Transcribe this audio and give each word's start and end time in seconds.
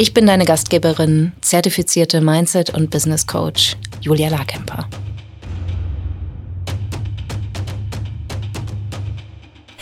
Ich 0.00 0.14
bin 0.14 0.28
deine 0.28 0.44
Gastgeberin, 0.44 1.32
zertifizierte 1.40 2.20
Mindset- 2.20 2.70
und 2.70 2.88
Business 2.88 3.26
Coach 3.26 3.76
Julia 4.00 4.28
Larkemper. 4.28 4.88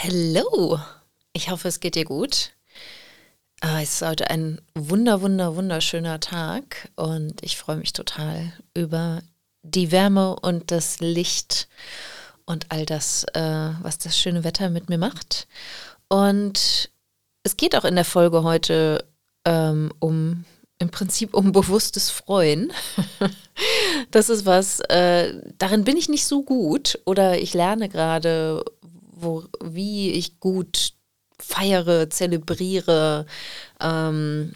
Hallo, 0.02 0.80
ich 1.34 1.50
hoffe, 1.50 1.68
es 1.68 1.80
geht 1.80 1.96
dir 1.96 2.06
gut. 2.06 2.52
Ah, 3.60 3.82
es 3.82 4.00
ist 4.00 4.08
heute 4.08 4.30
ein 4.30 4.58
wunder, 4.74 5.20
wunder, 5.20 5.54
wunderschöner 5.54 6.18
Tag 6.18 6.88
und 6.96 7.42
ich 7.42 7.58
freue 7.58 7.76
mich 7.76 7.92
total 7.92 8.54
über 8.72 9.20
die 9.64 9.92
Wärme 9.92 10.34
und 10.36 10.70
das 10.70 11.00
Licht 11.00 11.68
und 12.46 12.72
all 12.72 12.86
das, 12.86 13.24
äh, 13.34 13.70
was 13.82 13.98
das 13.98 14.18
schöne 14.18 14.44
Wetter 14.44 14.70
mit 14.70 14.88
mir 14.88 14.98
macht. 14.98 15.46
Und 16.08 16.88
es 17.42 17.58
geht 17.58 17.76
auch 17.76 17.84
in 17.84 17.96
der 17.96 18.06
Folge 18.06 18.44
heute 18.44 19.04
ähm, 19.46 19.90
um 20.00 20.44
im 20.78 20.90
Prinzip 20.90 21.32
um 21.32 21.52
bewusstes 21.52 22.10
Freuen. 22.10 22.70
das 24.10 24.28
ist 24.28 24.44
was, 24.44 24.80
äh, 24.80 25.40
darin 25.56 25.84
bin 25.84 25.96
ich 25.96 26.10
nicht 26.10 26.26
so 26.26 26.42
gut 26.42 26.98
oder 27.06 27.38
ich 27.38 27.54
lerne 27.54 27.88
gerade, 27.88 28.62
wie 29.62 30.10
ich 30.10 30.38
gut 30.38 30.92
feiere, 31.38 32.10
zelebriere 32.10 33.24
ähm, 33.80 34.52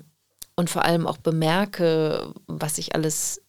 und 0.56 0.68
vor 0.68 0.84
allem 0.84 1.06
auch 1.06 1.16
bemerke, 1.16 2.34
was 2.46 2.76
ich 2.76 2.94
alles 2.94 3.40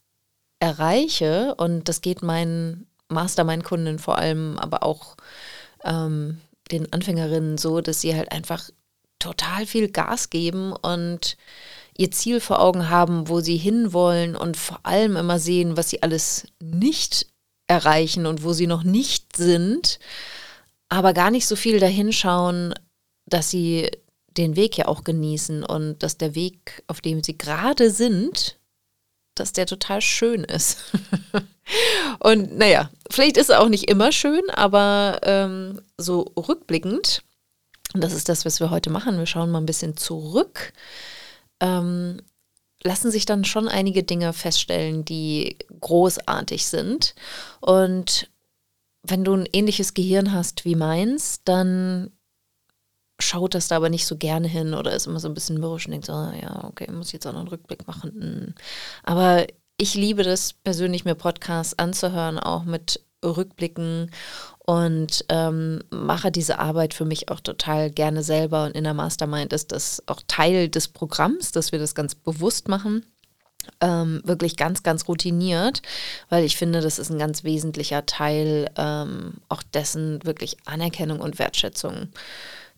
erreiche. 0.60 1.54
Und 1.56 1.88
das 1.88 2.00
geht 2.00 2.22
meinen 2.22 2.86
Mastermind-Kunden 3.08 3.98
vor 3.98 4.16
allem, 4.16 4.58
aber 4.58 4.82
auch 4.82 5.16
ähm, 5.84 6.38
den 6.70 6.90
Anfängerinnen 6.92 7.58
so, 7.58 7.82
dass 7.82 8.00
sie 8.00 8.16
halt 8.16 8.32
einfach 8.32 8.70
total 9.22 9.66
viel 9.66 9.88
Gas 9.88 10.30
geben 10.30 10.72
und 10.72 11.36
ihr 11.96 12.10
Ziel 12.10 12.40
vor 12.40 12.60
Augen 12.60 12.90
haben, 12.90 13.28
wo 13.28 13.40
sie 13.40 13.56
hinwollen 13.56 14.34
und 14.34 14.56
vor 14.56 14.80
allem 14.82 15.16
immer 15.16 15.38
sehen, 15.38 15.76
was 15.76 15.90
sie 15.90 16.02
alles 16.02 16.46
nicht 16.60 17.26
erreichen 17.68 18.26
und 18.26 18.42
wo 18.42 18.52
sie 18.52 18.66
noch 18.66 18.82
nicht 18.82 19.36
sind, 19.36 19.98
aber 20.88 21.12
gar 21.14 21.30
nicht 21.30 21.46
so 21.46 21.56
viel 21.56 21.78
dahinschauen, 21.78 22.74
dass 23.26 23.50
sie 23.50 23.90
den 24.36 24.56
Weg 24.56 24.76
ja 24.76 24.86
auch 24.86 25.04
genießen 25.04 25.62
und 25.62 26.02
dass 26.02 26.18
der 26.18 26.34
Weg, 26.34 26.82
auf 26.86 27.00
dem 27.00 27.22
sie 27.22 27.38
gerade 27.38 27.90
sind, 27.90 28.58
dass 29.34 29.52
der 29.52 29.66
total 29.66 30.00
schön 30.00 30.44
ist. 30.44 30.78
und 32.18 32.56
naja, 32.56 32.90
vielleicht 33.10 33.36
ist 33.36 33.50
er 33.50 33.60
auch 33.60 33.68
nicht 33.68 33.88
immer 33.88 34.12
schön, 34.12 34.42
aber 34.50 35.20
ähm, 35.22 35.80
so 35.96 36.32
rückblickend 36.36 37.22
und 37.94 38.02
das 38.02 38.12
ist 38.12 38.28
das, 38.28 38.44
was 38.44 38.60
wir 38.60 38.70
heute 38.70 38.90
machen. 38.90 39.18
Wir 39.18 39.26
schauen 39.26 39.50
mal 39.50 39.60
ein 39.60 39.66
bisschen 39.66 39.96
zurück. 39.96 40.72
Ähm, 41.60 42.20
lassen 42.82 43.10
sich 43.10 43.26
dann 43.26 43.44
schon 43.44 43.68
einige 43.68 44.02
Dinge 44.02 44.32
feststellen, 44.32 45.04
die 45.04 45.58
großartig 45.80 46.66
sind. 46.66 47.14
Und 47.60 48.30
wenn 49.02 49.24
du 49.24 49.34
ein 49.34 49.48
ähnliches 49.52 49.94
Gehirn 49.94 50.32
hast 50.32 50.64
wie 50.64 50.74
meins, 50.74 51.40
dann 51.44 52.10
schaut 53.20 53.54
das 53.54 53.68
da 53.68 53.76
aber 53.76 53.88
nicht 53.88 54.06
so 54.06 54.16
gerne 54.16 54.48
hin 54.48 54.74
oder 54.74 54.92
ist 54.92 55.06
immer 55.06 55.20
so 55.20 55.28
ein 55.28 55.34
bisschen 55.34 55.60
mürrisch 55.60 55.86
und 55.86 55.92
denkt 55.92 56.06
so, 56.06 56.12
ah, 56.12 56.34
ja, 56.40 56.64
okay, 56.64 56.90
muss 56.90 57.08
ich 57.08 57.12
jetzt 57.14 57.26
auch 57.26 57.32
noch 57.32 57.40
einen 57.40 57.48
Rückblick 57.48 57.86
machen. 57.86 58.12
Hm. 58.12 58.54
Aber 59.04 59.46
ich 59.76 59.94
liebe 59.94 60.22
das 60.22 60.52
persönlich, 60.52 61.04
mir 61.04 61.14
Podcasts 61.14 61.78
anzuhören, 61.78 62.38
auch 62.38 62.64
mit 62.64 63.04
Rückblicken 63.24 64.10
und 64.64 65.24
ähm, 65.28 65.82
mache 65.90 66.30
diese 66.30 66.58
Arbeit 66.58 66.94
für 66.94 67.04
mich 67.04 67.30
auch 67.30 67.40
total 67.40 67.90
gerne 67.90 68.22
selber. 68.22 68.64
Und 68.64 68.76
in 68.76 68.84
der 68.84 68.94
Mastermind 68.94 69.52
ist 69.52 69.72
das 69.72 70.02
auch 70.06 70.22
Teil 70.28 70.68
des 70.68 70.88
Programms, 70.88 71.52
dass 71.52 71.72
wir 71.72 71.78
das 71.78 71.94
ganz 71.94 72.14
bewusst 72.14 72.68
machen. 72.68 73.04
Ähm, 73.80 74.22
wirklich 74.24 74.56
ganz, 74.56 74.82
ganz 74.82 75.06
routiniert, 75.06 75.82
weil 76.28 76.44
ich 76.44 76.56
finde, 76.56 76.80
das 76.80 76.98
ist 76.98 77.10
ein 77.10 77.18
ganz 77.18 77.44
wesentlicher 77.44 78.06
Teil 78.06 78.68
ähm, 78.76 79.34
auch 79.48 79.62
dessen 79.62 80.24
wirklich 80.24 80.56
Anerkennung 80.64 81.20
und 81.20 81.38
Wertschätzung 81.38 82.08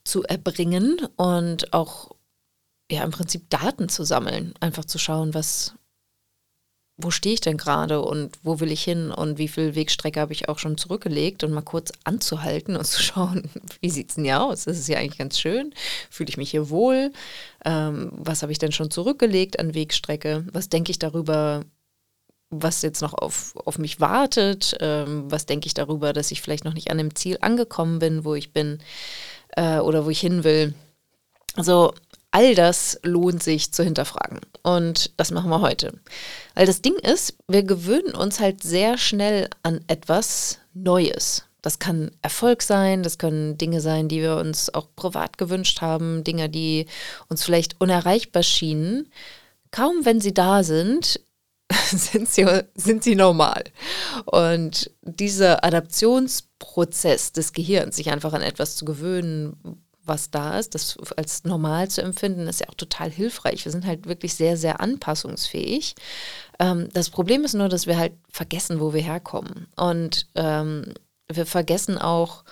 zu 0.05 0.25
erbringen 0.25 0.99
und 1.17 1.73
auch 1.73 2.11
ja 2.91 3.03
im 3.03 3.12
Prinzip 3.12 3.49
Daten 3.49 3.89
zu 3.89 4.05
sammeln, 4.05 4.53
einfach 4.61 4.84
zu 4.84 4.99
schauen, 4.99 5.33
was, 5.33 5.75
wo 6.97 7.10
stehe 7.10 7.34
ich 7.34 7.41
denn 7.41 7.56
gerade 7.56 8.00
und 8.03 8.38
wo 8.44 8.60
will 8.60 8.71
ich 8.71 8.84
hin 8.84 9.10
und 9.10 9.38
wie 9.38 9.49
viel 9.49 9.75
Wegstrecke 9.75 10.21
habe 10.21 10.32
ich 10.32 10.49
auch 10.49 10.59
schon 10.59 10.78
zurückgelegt 10.78 11.43
und 11.43 11.53
mal 11.53 11.62
kurz 11.62 11.93
anzuhalten 12.05 12.77
und 12.77 12.84
zu 12.87 13.03
schauen, 13.03 13.50
wie 13.81 13.91
sieht 13.91 14.10
es 14.10 14.15
denn 14.15 14.25
hier 14.25 14.43
aus? 14.43 14.65
Das 14.65 14.78
ist 14.78 14.88
ja 14.88 14.99
eigentlich 14.99 15.19
ganz 15.19 15.38
schön. 15.38 15.75
Fühle 16.10 16.28
ich 16.28 16.37
mich 16.37 16.50
hier 16.50 16.71
wohl? 16.71 17.12
Ähm, 17.65 18.10
was 18.12 18.43
habe 18.43 18.53
ich 18.53 18.59
denn 18.59 18.72
schon 18.72 18.91
zurückgelegt 18.91 19.59
an 19.59 19.75
Wegstrecke? 19.75 20.47
Was 20.53 20.69
denke 20.69 20.93
ich 20.93 21.00
darüber, 21.00 21.65
was 22.50 22.82
jetzt 22.82 23.03
noch 23.03 23.15
auf, 23.15 23.56
auf 23.56 23.78
mich 23.78 23.99
wartet? 24.00 24.76
Ähm, 24.81 25.31
was 25.31 25.47
denke 25.47 25.66
ich 25.66 25.75
darüber, 25.75 26.12
dass 26.12 26.31
ich 26.31 26.43
vielleicht 26.43 26.65
noch 26.65 26.75
nicht 26.75 26.93
an 26.93 26.99
dem 26.99 27.15
Ziel 27.16 27.38
angekommen 27.41 27.99
bin, 27.99 28.25
wo 28.25 28.34
ich 28.37 28.53
bin 28.53 28.78
äh, 29.56 29.78
oder 29.78 30.05
wo 30.05 30.11
ich 30.11 30.21
hin 30.21 30.44
will? 30.44 30.75
Also 31.56 31.93
all 32.34 32.56
das 32.56 32.99
lohnt 33.05 33.43
sich 33.43 33.72
zu 33.72 33.84
hinterfragen. 33.84 34.41
Und 34.62 35.12
das 35.17 35.31
machen 35.31 35.50
wir 35.50 35.61
heute. 35.61 36.00
Weil 36.56 36.67
das 36.67 36.83
Ding 36.83 36.97
ist, 36.97 37.37
wir 37.47 37.62
gewöhnen 37.62 38.12
uns 38.15 38.41
halt 38.41 38.62
sehr 38.62 38.99
schnell 38.99 39.49
an 39.62 39.81
etwas 39.87 40.59
Neues. 40.75 41.44
Das 41.62 41.78
kann 41.78 42.11
Erfolg 42.23 42.62
sein, 42.62 43.05
das 43.05 43.19
können 43.19 43.56
Dinge 43.56 43.81
sein, 43.81 44.09
die 44.09 44.21
wir 44.21 44.37
uns 44.37 44.75
auch 44.75 44.89
privat 44.97 45.39
gewünscht 45.39 45.81
haben, 45.81 46.25
Dinge, 46.25 46.49
die 46.50 46.87
uns 47.28 47.44
vielleicht 47.44 47.81
unerreichbar 47.81 48.43
schienen. 48.43 49.09
Kaum 49.71 50.05
wenn 50.05 50.21
sie 50.21 50.34
da 50.34 50.65
sind, 50.65 51.21
sind 51.87 52.28
sie, 52.28 52.47
sind 52.75 53.05
sie 53.05 53.15
normal. 53.15 53.62
Und 54.25 54.91
dieser 55.03 55.65
Adaptionsprozess 55.65 57.33
des 57.33 57.53
Gehirns, 57.53 57.94
sich 57.94 58.11
einfach 58.11 58.33
an 58.33 58.43
etwas 58.43 58.75
zu 58.75 58.84
gewöhnen, 58.84 59.84
was 60.05 60.31
da 60.31 60.59
ist, 60.59 60.75
das 60.75 60.97
als 61.17 61.45
normal 61.45 61.89
zu 61.89 62.03
empfinden, 62.03 62.47
ist 62.47 62.61
ja 62.61 62.69
auch 62.69 62.75
total 62.75 63.11
hilfreich. 63.11 63.65
Wir 63.65 63.73
sind 63.73 63.87
halt 63.87 64.07
wirklich 64.07 64.35
sehr, 64.35 64.57
sehr 64.57 64.81
anpassungsfähig. 64.81 65.95
Ähm, 66.59 66.89
das 66.93 67.11
Problem 67.11 67.45
ist 67.45 67.55
nur, 67.55 67.69
dass 67.69 67.87
wir 67.87 67.99
halt 67.99 68.13
vergessen, 68.29 68.81
wo 68.81 68.93
wir 68.93 69.03
herkommen. 69.03 69.67
Und 69.77 70.29
ähm, 70.35 70.95
wir 71.33 71.47
vergessen 71.47 71.99
auch, 71.99 72.45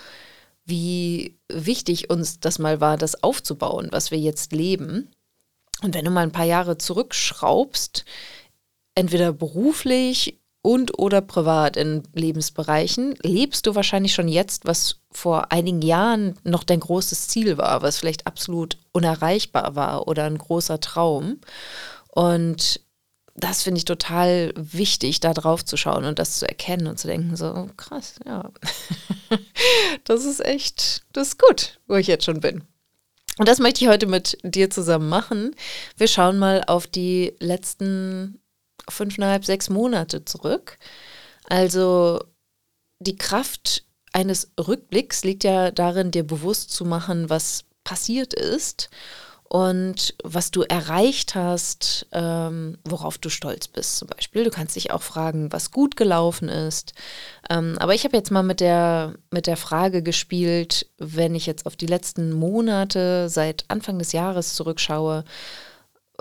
wie 0.64 1.38
wichtig 1.48 2.10
uns 2.10 2.40
das 2.40 2.58
mal 2.58 2.80
war, 2.80 2.96
das 2.96 3.22
aufzubauen, 3.22 3.88
was 3.90 4.10
wir 4.10 4.18
jetzt 4.18 4.52
leben. 4.52 5.10
Und 5.82 5.94
wenn 5.94 6.04
du 6.04 6.10
mal 6.10 6.22
ein 6.22 6.32
paar 6.32 6.44
Jahre 6.44 6.78
zurückschraubst, 6.78 8.04
entweder 8.94 9.32
beruflich 9.32 10.38
und 10.62 10.98
oder 10.98 11.20
privat 11.20 11.76
in 11.76 12.04
Lebensbereichen, 12.14 13.16
lebst 13.22 13.66
du 13.66 13.74
wahrscheinlich 13.74 14.14
schon 14.14 14.28
jetzt, 14.28 14.64
was 14.64 15.00
vor 15.10 15.50
einigen 15.50 15.82
Jahren 15.82 16.36
noch 16.44 16.62
dein 16.62 16.80
großes 16.80 17.28
Ziel 17.28 17.58
war, 17.58 17.82
was 17.82 17.98
vielleicht 17.98 18.26
absolut 18.26 18.78
unerreichbar 18.92 19.74
war 19.74 20.06
oder 20.06 20.24
ein 20.24 20.38
großer 20.38 20.80
Traum. 20.80 21.40
Und 22.08 22.80
das 23.34 23.62
finde 23.62 23.78
ich 23.78 23.84
total 23.84 24.52
wichtig, 24.56 25.20
da 25.20 25.34
drauf 25.34 25.64
zu 25.64 25.76
schauen 25.76 26.04
und 26.04 26.18
das 26.18 26.38
zu 26.38 26.46
erkennen 26.46 26.86
und 26.86 26.98
zu 26.98 27.08
denken, 27.08 27.34
so 27.36 27.46
oh, 27.46 27.70
krass, 27.76 28.16
ja, 28.24 28.50
das 30.04 30.24
ist 30.24 30.44
echt, 30.44 31.02
das 31.12 31.28
ist 31.28 31.38
gut, 31.38 31.80
wo 31.88 31.96
ich 31.96 32.06
jetzt 32.06 32.24
schon 32.24 32.40
bin. 32.40 32.62
Und 33.38 33.48
das 33.48 33.58
möchte 33.58 33.82
ich 33.82 33.90
heute 33.90 34.06
mit 34.06 34.36
dir 34.42 34.68
zusammen 34.68 35.08
machen. 35.08 35.56
Wir 35.96 36.06
schauen 36.06 36.38
mal 36.38 36.62
auf 36.66 36.86
die 36.86 37.34
letzten 37.40 38.41
fünfeinhalb, 38.88 39.44
sechs 39.44 39.70
Monate 39.70 40.24
zurück. 40.24 40.78
Also 41.48 42.20
die 43.00 43.16
Kraft 43.16 43.84
eines 44.12 44.52
Rückblicks 44.58 45.24
liegt 45.24 45.44
ja 45.44 45.70
darin, 45.70 46.10
dir 46.10 46.26
bewusst 46.26 46.70
zu 46.70 46.84
machen, 46.84 47.30
was 47.30 47.64
passiert 47.84 48.34
ist 48.34 48.90
und 49.52 50.14
was 50.24 50.50
du 50.50 50.62
erreicht 50.62 51.34
hast, 51.34 52.06
ähm, 52.12 52.78
worauf 52.88 53.18
du 53.18 53.28
stolz 53.28 53.68
bist 53.68 53.98
zum 53.98 54.08
Beispiel. 54.08 54.44
Du 54.44 54.50
kannst 54.50 54.76
dich 54.76 54.92
auch 54.92 55.02
fragen, 55.02 55.52
was 55.52 55.70
gut 55.70 55.94
gelaufen 55.94 56.48
ist. 56.48 56.94
Ähm, 57.50 57.76
aber 57.78 57.94
ich 57.94 58.04
habe 58.04 58.16
jetzt 58.16 58.30
mal 58.30 58.42
mit 58.42 58.60
der, 58.60 59.12
mit 59.30 59.46
der 59.46 59.58
Frage 59.58 60.02
gespielt, 60.02 60.86
wenn 60.96 61.34
ich 61.34 61.44
jetzt 61.44 61.66
auf 61.66 61.76
die 61.76 61.86
letzten 61.86 62.32
Monate 62.32 63.28
seit 63.28 63.66
Anfang 63.68 63.98
des 63.98 64.12
Jahres 64.12 64.54
zurückschaue, 64.54 65.24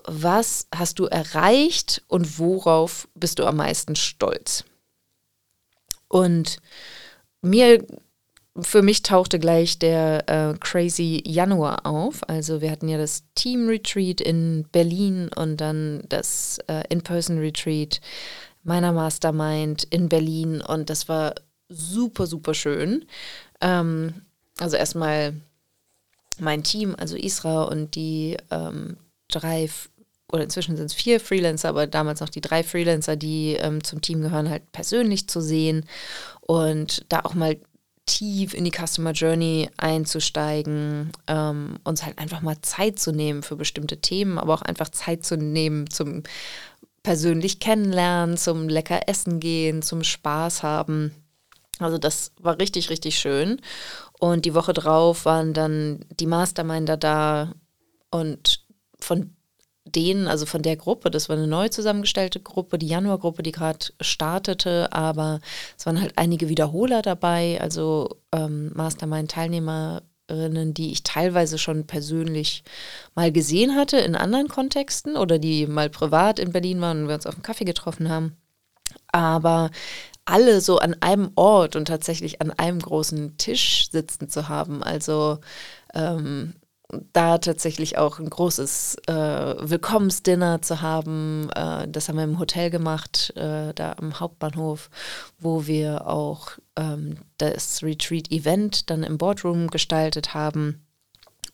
was 0.05 0.67
hast 0.73 0.99
du 0.99 1.05
erreicht 1.05 2.03
und 2.07 2.39
worauf 2.39 3.07
bist 3.15 3.39
du 3.39 3.45
am 3.45 3.57
meisten 3.57 3.95
stolz? 3.95 4.63
Und 6.07 6.57
mir, 7.41 7.85
für 8.59 8.81
mich 8.81 9.01
tauchte 9.01 9.39
gleich 9.39 9.79
der 9.79 10.29
äh, 10.29 10.57
Crazy 10.59 11.23
Januar 11.25 11.85
auf. 11.85 12.27
Also 12.27 12.61
wir 12.61 12.69
hatten 12.69 12.89
ja 12.89 12.97
das 12.97 13.23
Team 13.35 13.67
Retreat 13.67 14.21
in 14.21 14.65
Berlin 14.71 15.29
und 15.35 15.57
dann 15.57 16.03
das 16.09 16.59
äh, 16.67 16.83
In-Person 16.89 17.39
Retreat 17.39 18.01
meiner 18.63 18.91
Mastermind 18.91 19.85
in 19.85 20.09
Berlin 20.09 20.61
und 20.61 20.89
das 20.89 21.09
war 21.09 21.33
super, 21.69 22.27
super 22.27 22.53
schön. 22.53 23.05
Ähm, 23.59 24.13
also 24.59 24.77
erstmal 24.77 25.33
mein 26.39 26.63
Team, 26.63 26.95
also 26.97 27.15
Isra 27.15 27.63
und 27.63 27.95
die 27.95 28.37
ähm, 28.51 28.97
drei 29.29 29.69
oder 30.31 30.43
inzwischen 30.43 30.75
sind 30.75 30.85
es 30.85 30.93
vier 30.93 31.19
Freelancer, 31.19 31.69
aber 31.69 31.87
damals 31.87 32.19
noch 32.19 32.29
die 32.29 32.41
drei 32.41 32.63
Freelancer, 32.63 33.15
die 33.15 33.53
ähm, 33.53 33.83
zum 33.83 34.01
Team 34.01 34.21
gehören, 34.21 34.49
halt 34.49 34.71
persönlich 34.71 35.27
zu 35.27 35.41
sehen 35.41 35.85
und 36.41 37.05
da 37.09 37.21
auch 37.21 37.33
mal 37.33 37.57
tief 38.05 38.53
in 38.53 38.65
die 38.65 38.71
Customer 38.71 39.11
Journey 39.11 39.69
einzusteigen, 39.77 41.11
ähm, 41.27 41.77
uns 41.83 42.03
halt 42.03 42.17
einfach 42.19 42.41
mal 42.41 42.61
Zeit 42.61 42.99
zu 42.99 43.11
nehmen 43.11 43.43
für 43.43 43.55
bestimmte 43.55 44.01
Themen, 44.01 44.37
aber 44.37 44.53
auch 44.53 44.61
einfach 44.61 44.89
Zeit 44.89 45.23
zu 45.23 45.37
nehmen 45.37 45.89
zum 45.89 46.23
persönlich 47.03 47.59
kennenlernen, 47.59 48.37
zum 48.37 48.69
lecker 48.69 49.07
essen 49.07 49.39
gehen, 49.39 49.81
zum 49.81 50.03
Spaß 50.03 50.63
haben. 50.63 51.11
Also 51.79 51.97
das 51.97 52.31
war 52.39 52.59
richtig, 52.59 52.89
richtig 52.89 53.17
schön. 53.17 53.59
Und 54.19 54.45
die 54.45 54.53
Woche 54.53 54.73
drauf 54.73 55.25
waren 55.25 55.53
dann 55.53 56.05
die 56.19 56.27
Masterminder 56.27 56.97
da 56.97 57.53
und 58.11 58.63
von 58.99 59.35
denen, 59.85 60.27
also 60.27 60.45
von 60.45 60.61
der 60.61 60.75
Gruppe, 60.75 61.09
das 61.09 61.27
war 61.29 61.35
eine 61.35 61.47
neu 61.47 61.69
zusammengestellte 61.69 62.39
Gruppe, 62.39 62.77
die 62.77 62.87
Januargruppe, 62.87 63.43
die 63.43 63.51
gerade 63.51 63.87
startete, 63.99 64.91
aber 64.93 65.39
es 65.77 65.85
waren 65.85 65.99
halt 65.99 66.13
einige 66.17 66.49
Wiederholer 66.49 67.01
dabei, 67.01 67.59
also 67.61 68.17
ähm, 68.31 68.71
Mastermind-Teilnehmerinnen, 68.75 70.73
die 70.73 70.91
ich 70.91 71.03
teilweise 71.03 71.57
schon 71.57 71.87
persönlich 71.87 72.63
mal 73.15 73.31
gesehen 73.31 73.75
hatte 73.75 73.97
in 73.97 74.15
anderen 74.15 74.47
Kontexten 74.49 75.17
oder 75.17 75.39
die 75.39 75.65
mal 75.65 75.89
privat 75.89 76.37
in 76.39 76.51
Berlin 76.51 76.79
waren 76.81 77.03
und 77.03 77.07
wir 77.07 77.15
uns 77.15 77.25
auf 77.25 77.35
dem 77.35 77.43
Kaffee 77.43 77.65
getroffen 77.65 78.09
haben. 78.09 78.37
Aber 79.11 79.71
alle 80.25 80.61
so 80.61 80.77
an 80.77 80.95
einem 81.01 81.31
Ort 81.35 81.75
und 81.75 81.85
tatsächlich 81.85 82.41
an 82.41 82.51
einem 82.51 82.79
großen 82.79 83.37
Tisch 83.37 83.89
sitzen 83.91 84.29
zu 84.29 84.47
haben. 84.47 84.83
Also 84.83 85.39
ähm, 85.93 86.53
da 87.13 87.37
tatsächlich 87.37 87.97
auch 87.97 88.19
ein 88.19 88.29
großes 88.29 88.97
äh, 89.07 89.13
Willkommensdinner 89.13 90.61
zu 90.61 90.81
haben. 90.81 91.49
Äh, 91.55 91.87
das 91.87 92.07
haben 92.07 92.17
wir 92.17 92.23
im 92.23 92.39
Hotel 92.39 92.69
gemacht, 92.69 93.33
äh, 93.35 93.73
da 93.73 93.95
am 93.97 94.19
Hauptbahnhof, 94.19 94.89
wo 95.39 95.67
wir 95.67 96.07
auch 96.07 96.51
ähm, 96.75 97.17
das 97.37 97.83
Retreat-Event 97.83 98.89
dann 98.89 99.03
im 99.03 99.17
Boardroom 99.17 99.67
gestaltet 99.67 100.33
haben. 100.33 100.85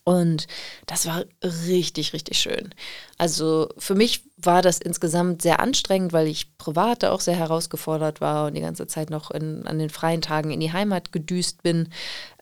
Und 0.08 0.48
das 0.86 1.06
war 1.06 1.26
richtig, 1.44 2.14
richtig 2.14 2.40
schön. 2.40 2.74
Also 3.18 3.68
für 3.78 3.94
mich 3.94 4.24
war 4.38 4.62
das 4.62 4.80
insgesamt 4.80 5.42
sehr 5.42 5.60
anstrengend, 5.60 6.14
weil 6.14 6.28
ich 6.28 6.58
privat 6.58 7.04
auch 7.04 7.20
sehr 7.20 7.36
herausgefordert 7.36 8.22
war 8.22 8.48
und 8.48 8.54
die 8.54 8.62
ganze 8.62 8.88
Zeit 8.88 9.10
noch 9.10 9.32
in, 9.32 9.68
an 9.68 9.80
den 9.80 9.90
freien 9.90 10.22
Tagen 10.22 10.52
in 10.52 10.62
die 10.62 10.72
Heimat 10.72 11.12
gedüst 11.12 11.62
bin, 11.62 11.90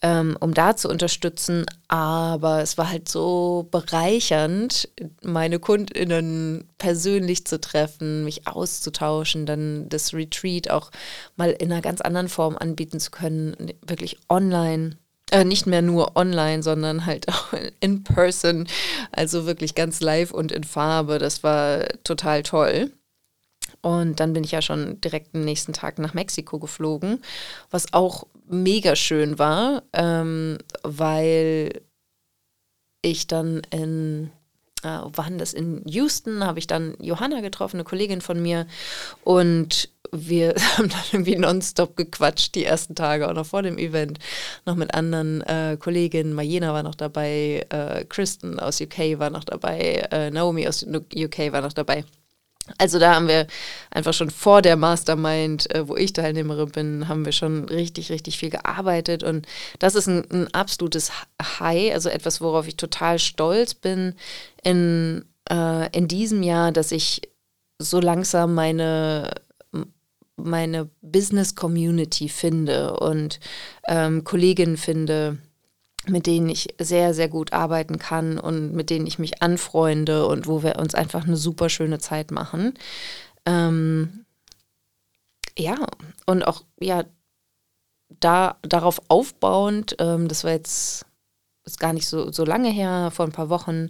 ähm, 0.03 0.37
um 0.39 0.53
da 0.53 0.75
zu 0.75 0.89
unterstützen. 0.89 1.65
Aber 1.87 2.61
es 2.61 2.77
war 2.77 2.91
halt 2.91 3.09
so 3.09 3.67
bereichernd, 3.71 4.87
meine 5.23 5.57
KundInnen 5.57 6.69
persönlich 6.77 7.47
zu 7.47 7.59
treffen, 7.59 8.25
mich 8.25 8.45
auszutauschen, 8.45 9.47
dann 9.47 9.89
das 9.89 10.13
Retreat 10.13 10.69
auch 10.69 10.91
mal 11.35 11.49
in 11.49 11.71
einer 11.71 11.81
ganz 11.81 12.01
anderen 12.01 12.29
Form 12.29 12.57
anbieten 12.57 12.99
zu 12.99 13.09
können, 13.09 13.73
wirklich 13.81 14.19
online 14.29 14.97
äh, 15.31 15.43
nicht 15.43 15.65
mehr 15.65 15.81
nur 15.81 16.15
online, 16.15 16.61
sondern 16.63 17.05
halt 17.05 17.27
auch 17.29 17.53
in 17.79 18.03
person, 18.03 18.67
also 19.11 19.45
wirklich 19.45 19.75
ganz 19.75 20.01
live 20.01 20.31
und 20.31 20.51
in 20.51 20.63
Farbe. 20.63 21.19
Das 21.19 21.43
war 21.43 21.85
total 22.03 22.43
toll. 22.43 22.91
Und 23.81 24.19
dann 24.19 24.33
bin 24.33 24.43
ich 24.43 24.51
ja 24.51 24.61
schon 24.61 24.99
direkt 25.01 25.35
am 25.35 25.41
nächsten 25.41 25.73
Tag 25.73 25.99
nach 25.99 26.13
Mexiko 26.13 26.59
geflogen, 26.59 27.21
was 27.69 27.93
auch 27.93 28.25
mega 28.47 28.95
schön 28.95 29.37
war, 29.37 29.83
ähm, 29.93 30.57
weil 30.83 31.81
ich 33.01 33.27
dann 33.27 33.61
in, 33.69 34.31
äh, 34.81 34.87
waren 34.87 35.37
das 35.37 35.53
in 35.53 35.83
Houston, 35.85 36.43
habe 36.43 36.59
ich 36.59 36.67
dann 36.67 36.95
Johanna 36.99 37.41
getroffen, 37.41 37.77
eine 37.77 37.83
Kollegin 37.83 38.21
von 38.21 38.41
mir. 38.41 38.65
Und 39.23 39.89
wir 40.11 40.55
haben 40.77 40.89
dann 40.89 41.01
irgendwie 41.11 41.35
nonstop 41.35 41.95
gequatscht 41.95 42.55
die 42.55 42.65
ersten 42.65 42.95
Tage, 42.95 43.29
auch 43.29 43.33
noch 43.33 43.45
vor 43.45 43.63
dem 43.63 43.77
Event, 43.77 44.19
noch 44.65 44.75
mit 44.75 44.93
anderen 44.93 45.41
äh, 45.41 45.77
Kolleginnen. 45.79 46.33
Mayena 46.33 46.73
war 46.73 46.83
noch 46.83 46.95
dabei, 46.95 47.65
äh, 47.69 48.05
Kristen 48.05 48.59
aus 48.59 48.81
UK 48.81 49.19
war 49.19 49.29
noch 49.29 49.43
dabei, 49.43 50.07
äh, 50.11 50.31
Naomi 50.31 50.67
aus 50.67 50.83
UK 50.83 51.51
war 51.51 51.61
noch 51.61 51.73
dabei. 51.73 52.03
Also 52.79 52.97
da 52.97 53.13
haben 53.13 53.27
wir 53.27 53.45
einfach 53.91 54.13
schon 54.13 54.31
vor 54.31 54.63
der 54.63 54.75
Mastermind, 54.75 55.73
äh, 55.73 55.87
wo 55.87 55.95
ich 55.95 56.13
Teilnehmerin 56.13 56.69
bin, 56.69 57.07
haben 57.07 57.23
wir 57.23 57.31
schon 57.31 57.65
richtig, 57.65 58.11
richtig 58.11 58.39
viel 58.39 58.49
gearbeitet. 58.49 59.21
Und 59.21 59.47
das 59.77 59.93
ist 59.93 60.07
ein, 60.07 60.23
ein 60.31 60.53
absolutes 60.53 61.11
High, 61.59 61.93
also 61.93 62.09
etwas, 62.09 62.41
worauf 62.41 62.67
ich 62.67 62.75
total 62.75 63.19
stolz 63.19 63.75
bin 63.75 64.15
in, 64.63 65.25
äh, 65.49 65.95
in 65.95 66.07
diesem 66.07 66.41
Jahr, 66.41 66.71
dass 66.71 66.91
ich 66.91 67.21
so 67.77 67.99
langsam 67.99 68.55
meine 68.55 69.35
meine 70.37 70.89
Business-Community 71.01 72.29
finde 72.29 72.97
und 72.97 73.39
ähm, 73.87 74.23
Kolleginnen 74.23 74.77
finde, 74.77 75.37
mit 76.07 76.27
denen 76.27 76.49
ich 76.49 76.67
sehr, 76.79 77.13
sehr 77.13 77.29
gut 77.29 77.53
arbeiten 77.53 77.97
kann 77.97 78.37
und 78.37 78.73
mit 78.73 78.89
denen 78.89 79.07
ich 79.07 79.19
mich 79.19 79.41
anfreunde 79.41 80.25
und 80.27 80.47
wo 80.47 80.61
wir 80.63 80.77
uns 80.77 80.93
einfach 80.93 81.25
eine 81.25 81.37
super 81.37 81.69
schöne 81.69 81.99
Zeit 81.99 82.31
machen. 82.31 82.73
Ähm, 83.45 84.25
ja, 85.57 85.77
und 86.25 86.43
auch, 86.43 86.63
ja, 86.79 87.05
da, 88.19 88.57
darauf 88.61 89.01
aufbauend, 89.07 89.95
ähm, 89.99 90.27
das 90.27 90.43
war 90.43 90.51
jetzt 90.51 91.05
ist 91.65 91.79
gar 91.79 91.93
nicht 91.93 92.07
so, 92.07 92.31
so 92.31 92.45
lange 92.45 92.69
her, 92.69 93.09
vor 93.11 93.25
ein 93.25 93.31
paar 93.31 93.49
Wochen 93.49 93.89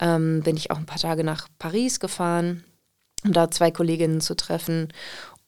ähm, 0.00 0.42
bin 0.42 0.56
ich 0.56 0.70
auch 0.70 0.76
ein 0.76 0.86
paar 0.86 0.98
Tage 0.98 1.24
nach 1.24 1.48
Paris 1.58 1.98
gefahren, 1.98 2.64
um 3.24 3.32
da 3.32 3.50
zwei 3.50 3.72
Kolleginnen 3.72 4.20
zu 4.20 4.36
treffen. 4.36 4.92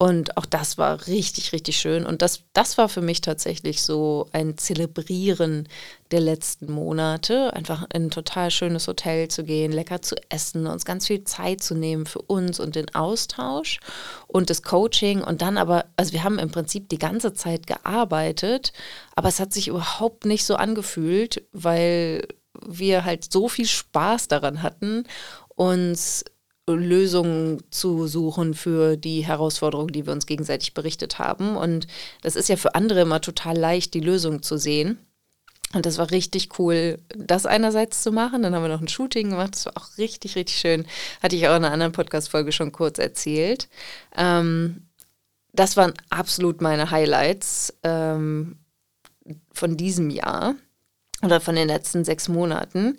Und 0.01 0.37
auch 0.37 0.47
das 0.47 0.79
war 0.79 1.09
richtig, 1.09 1.53
richtig 1.53 1.77
schön. 1.77 2.07
Und 2.07 2.23
das, 2.23 2.45
das 2.53 2.79
war 2.79 2.89
für 2.89 3.01
mich 3.01 3.21
tatsächlich 3.21 3.83
so 3.83 4.29
ein 4.33 4.57
Zelebrieren 4.57 5.69
der 6.13 6.21
letzten 6.21 6.71
Monate. 6.71 7.53
Einfach 7.53 7.83
in 7.93 8.05
ein 8.05 8.11
total 8.13 8.53
schönes 8.53 8.87
Hotel 8.87 9.27
zu 9.27 9.43
gehen, 9.43 9.73
lecker 9.73 10.01
zu 10.01 10.15
essen, 10.29 10.69
uns 10.69 10.85
ganz 10.85 11.09
viel 11.09 11.25
Zeit 11.25 11.65
zu 11.65 11.75
nehmen 11.75 12.07
für 12.07 12.23
uns 12.23 12.61
und 12.61 12.77
den 12.77 12.95
Austausch 12.95 13.81
und 14.29 14.51
das 14.51 14.63
Coaching. 14.63 15.21
Und 15.21 15.43
dann 15.43 15.59
aber, 15.59 15.87
also 15.97 16.13
wir 16.13 16.23
haben 16.23 16.39
im 16.39 16.53
Prinzip 16.53 16.89
die 16.89 16.99
ganze 16.99 17.33
Zeit 17.33 17.67
gearbeitet, 17.67 18.73
aber 19.17 19.29
es 19.29 19.41
hat 19.41 19.53
sich 19.53 19.67
überhaupt 19.67 20.27
nicht 20.27 20.45
so 20.45 20.55
angefühlt, 20.55 21.43
weil 21.51 22.25
wir 22.65 23.05
halt 23.05 23.33
so 23.33 23.49
viel 23.49 23.67
Spaß 23.67 24.29
daran 24.29 24.63
hatten, 24.63 25.09
uns 25.57 26.25
Lösungen 26.75 27.63
zu 27.71 28.07
suchen 28.07 28.55
für 28.55 28.97
die 28.97 29.25
Herausforderungen, 29.27 29.93
die 29.93 30.07
wir 30.07 30.13
uns 30.13 30.27
gegenseitig 30.27 30.75
berichtet 30.75 31.19
haben. 31.19 31.57
Und 31.57 31.87
das 32.23 32.37
ist 32.37 32.49
ja 32.49 32.57
für 32.57 32.75
andere 32.75 33.01
immer 33.01 33.21
total 33.21 33.57
leicht, 33.57 33.95
die 33.95 34.01
Lösung 34.01 34.43
zu 34.43 34.57
sehen. 34.57 34.99
Und 35.75 35.85
das 35.85 35.99
war 35.99 36.11
richtig 36.11 36.59
cool, 36.59 36.99
das 37.15 37.45
einerseits 37.45 38.03
zu 38.03 38.11
machen. 38.11 38.43
Dann 38.43 38.55
haben 38.55 38.63
wir 38.63 38.69
noch 38.69 38.81
ein 38.81 38.89
Shooting 38.89 39.31
gemacht. 39.31 39.55
Das 39.55 39.67
war 39.67 39.77
auch 39.77 39.99
richtig, 39.99 40.35
richtig 40.35 40.57
schön. 40.57 40.87
Hatte 41.23 41.37
ich 41.37 41.47
auch 41.47 41.57
in 41.57 41.65
einer 41.65 41.73
anderen 41.73 41.93
Podcast-Folge 41.93 42.53
schon 42.53 42.73
kurz 42.73 42.99
erzählt. 42.99 43.69
Ähm, 44.17 44.87
das 45.53 45.77
waren 45.77 45.93
absolut 46.09 46.63
meine 46.63 46.91
Highlights 46.91 47.75
ähm, 47.83 48.59
von 49.53 49.77
diesem 49.77 50.09
Jahr 50.09 50.55
oder 51.23 51.41
von 51.41 51.57
den 51.57 51.69
letzten 51.69 52.05
sechs 52.05 52.29
Monaten 52.29 52.97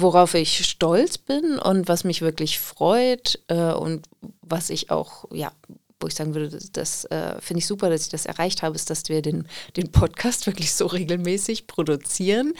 worauf 0.00 0.34
ich 0.34 0.64
stolz 0.66 1.18
bin 1.18 1.58
und 1.58 1.88
was 1.88 2.04
mich 2.04 2.22
wirklich 2.22 2.58
freut 2.58 3.40
äh, 3.48 3.72
und 3.72 4.06
was 4.42 4.70
ich 4.70 4.90
auch, 4.90 5.26
ja, 5.32 5.52
wo 6.00 6.08
ich 6.08 6.14
sagen 6.14 6.34
würde, 6.34 6.50
das, 6.50 6.70
das 6.70 7.04
äh, 7.06 7.40
finde 7.40 7.60
ich 7.60 7.66
super, 7.66 7.88
dass 7.88 8.02
ich 8.02 8.08
das 8.10 8.26
erreicht 8.26 8.62
habe, 8.62 8.74
ist, 8.74 8.90
dass 8.90 9.08
wir 9.08 9.22
den, 9.22 9.48
den 9.76 9.90
Podcast 9.90 10.46
wirklich 10.46 10.72
so 10.74 10.86
regelmäßig 10.86 11.66
produzieren 11.66 12.52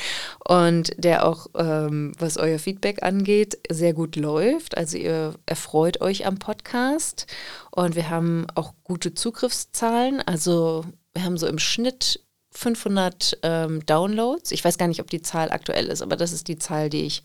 und 0.48 0.92
der 0.96 1.26
auch, 1.26 1.48
ähm, 1.54 2.12
was 2.18 2.38
euer 2.38 2.58
Feedback 2.58 3.02
angeht, 3.02 3.58
sehr 3.70 3.92
gut 3.92 4.16
läuft. 4.16 4.76
Also 4.76 4.96
ihr 4.96 5.34
erfreut 5.46 6.00
euch 6.00 6.26
am 6.26 6.38
Podcast 6.38 7.26
und 7.70 7.96
wir 7.96 8.08
haben 8.08 8.46
auch 8.54 8.72
gute 8.82 9.14
Zugriffszahlen. 9.14 10.22
Also 10.22 10.84
wir 11.12 11.24
haben 11.24 11.36
so 11.36 11.46
im 11.46 11.58
Schnitt 11.58 12.23
500 12.54 13.38
ähm, 13.42 13.84
Downloads. 13.86 14.52
Ich 14.52 14.64
weiß 14.64 14.78
gar 14.78 14.88
nicht, 14.88 15.00
ob 15.00 15.10
die 15.10 15.22
Zahl 15.22 15.50
aktuell 15.50 15.86
ist, 15.86 16.02
aber 16.02 16.16
das 16.16 16.32
ist 16.32 16.48
die 16.48 16.58
Zahl, 16.58 16.88
die 16.88 17.02
ich, 17.02 17.22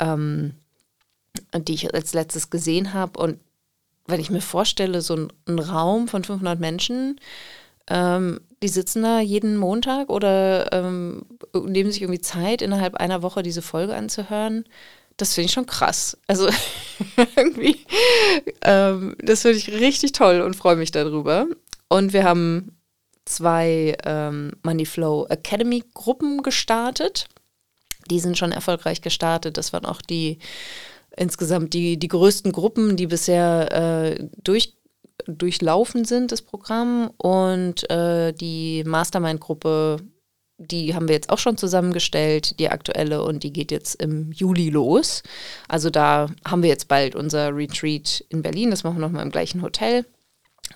ähm, 0.00 0.54
die 1.56 1.74
ich 1.74 1.94
als 1.94 2.12
letztes 2.12 2.50
gesehen 2.50 2.92
habe. 2.92 3.18
Und 3.20 3.40
wenn 4.06 4.20
ich 4.20 4.30
mir 4.30 4.40
vorstelle, 4.40 5.00
so 5.00 5.16
ein, 5.16 5.32
ein 5.46 5.58
Raum 5.58 6.08
von 6.08 6.24
500 6.24 6.58
Menschen, 6.58 7.20
ähm, 7.88 8.40
die 8.62 8.68
sitzen 8.68 9.02
da 9.02 9.20
jeden 9.20 9.56
Montag 9.56 10.08
oder 10.08 10.72
ähm, 10.72 11.26
nehmen 11.54 11.92
sich 11.92 12.02
irgendwie 12.02 12.20
Zeit, 12.20 12.62
innerhalb 12.62 12.94
einer 12.94 13.22
Woche 13.22 13.42
diese 13.42 13.62
Folge 13.62 13.94
anzuhören. 13.94 14.64
Das 15.16 15.34
finde 15.34 15.46
ich 15.46 15.52
schon 15.52 15.66
krass. 15.66 16.18
Also 16.26 16.48
irgendwie, 17.36 17.84
ähm, 18.62 19.16
das 19.20 19.42
finde 19.42 19.58
ich 19.58 19.68
richtig 19.68 20.12
toll 20.12 20.40
und 20.40 20.56
freue 20.56 20.76
mich 20.76 20.90
darüber. 20.90 21.46
Und 21.88 22.12
wir 22.12 22.24
haben 22.24 22.76
zwei 23.24 23.96
ähm, 24.04 24.52
Moneyflow 24.62 25.26
Academy 25.28 25.82
Gruppen 25.94 26.42
gestartet. 26.42 27.26
Die 28.10 28.20
sind 28.20 28.36
schon 28.36 28.52
erfolgreich 28.52 29.00
gestartet. 29.00 29.56
Das 29.56 29.72
waren 29.72 29.86
auch 29.86 30.02
die 30.02 30.38
insgesamt 31.16 31.74
die, 31.74 31.98
die 31.98 32.08
größten 32.08 32.52
Gruppen, 32.52 32.96
die 32.96 33.06
bisher 33.06 33.72
äh, 33.72 34.28
durch, 34.42 34.74
durchlaufen 35.26 36.04
sind, 36.04 36.32
das 36.32 36.42
Programm. 36.42 37.10
Und 37.18 37.88
äh, 37.90 38.32
die 38.32 38.84
Mastermind-Gruppe, 38.84 39.98
die 40.58 40.94
haben 40.94 41.08
wir 41.08 41.14
jetzt 41.14 41.30
auch 41.30 41.38
schon 41.38 41.56
zusammengestellt, 41.56 42.58
die 42.58 42.68
aktuelle, 42.68 43.22
und 43.22 43.42
die 43.42 43.52
geht 43.52 43.70
jetzt 43.70 44.00
im 44.02 44.32
Juli 44.32 44.70
los. 44.70 45.22
Also 45.68 45.90
da 45.90 46.30
haben 46.44 46.62
wir 46.62 46.70
jetzt 46.70 46.88
bald 46.88 47.14
unser 47.14 47.54
Retreat 47.54 48.24
in 48.28 48.42
Berlin. 48.42 48.70
Das 48.70 48.84
machen 48.84 48.96
wir 48.96 49.06
nochmal 49.06 49.24
im 49.24 49.32
gleichen 49.32 49.62
Hotel. 49.62 50.04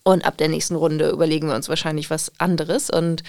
Und 0.05 0.25
ab 0.25 0.39
der 0.39 0.49
nächsten 0.49 0.75
Runde 0.75 1.11
überlegen 1.11 1.49
wir 1.49 1.55
uns 1.55 1.69
wahrscheinlich 1.69 2.09
was 2.09 2.33
anderes 2.39 2.89
und 2.89 3.23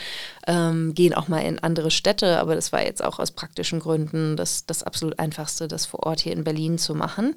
ähm, 0.48 0.94
gehen 0.94 1.14
auch 1.14 1.28
mal 1.28 1.40
in 1.40 1.60
andere 1.60 1.92
Städte. 1.92 2.40
Aber 2.40 2.56
das 2.56 2.72
war 2.72 2.84
jetzt 2.84 3.04
auch 3.04 3.20
aus 3.20 3.32
praktischen 3.32 3.80
Gründen 3.80 4.38
das, 4.38 4.66
das 4.66 4.84
absolut 4.84 5.20
einfachste, 5.20 5.68
das 5.68 5.86
vor 5.86 6.04
Ort 6.06 6.22
hier 6.22 6.34
in 6.34 6.44
Berlin 6.44 6.78
zu 6.78 6.96
machen. 6.96 7.36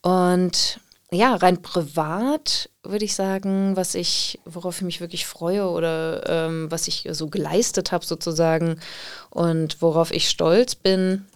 Und 0.00 0.80
ja, 1.10 1.34
rein 1.36 1.60
privat 1.60 2.70
würde 2.82 3.04
ich 3.04 3.14
sagen, 3.14 3.76
was 3.76 3.94
ich, 3.94 4.40
worauf 4.46 4.76
ich 4.76 4.82
mich 4.82 5.00
wirklich 5.00 5.26
freue 5.26 5.68
oder 5.68 6.28
ähm, 6.28 6.70
was 6.70 6.88
ich 6.88 7.06
so 7.12 7.28
geleistet 7.28 7.92
habe 7.92 8.04
sozusagen 8.04 8.80
und 9.28 9.82
worauf 9.82 10.10
ich 10.10 10.30
stolz 10.30 10.74
bin, 10.74 11.26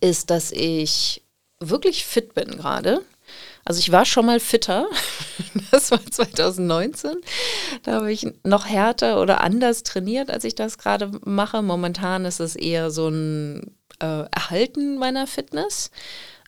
ist, 0.00 0.28
dass 0.28 0.52
ich 0.52 1.22
wirklich 1.60 2.04
fit 2.04 2.34
bin 2.34 2.50
gerade. 2.50 3.00
Also 3.64 3.80
ich 3.80 3.90
war 3.92 4.04
schon 4.04 4.26
mal 4.26 4.40
fitter. 4.40 4.86
Das 5.70 5.90
war 5.90 6.04
2019. 6.04 7.16
Da 7.82 7.94
habe 7.94 8.12
ich 8.12 8.26
noch 8.44 8.66
härter 8.66 9.20
oder 9.20 9.40
anders 9.40 9.82
trainiert, 9.82 10.30
als 10.30 10.44
ich 10.44 10.54
das 10.54 10.78
gerade 10.78 11.10
mache. 11.24 11.62
Momentan 11.62 12.24
ist 12.24 12.38
es 12.40 12.54
eher 12.54 12.90
so 12.90 13.08
ein 13.08 13.74
äh, 14.00 14.24
Erhalten 14.30 14.98
meiner 14.98 15.26
Fitness. 15.26 15.90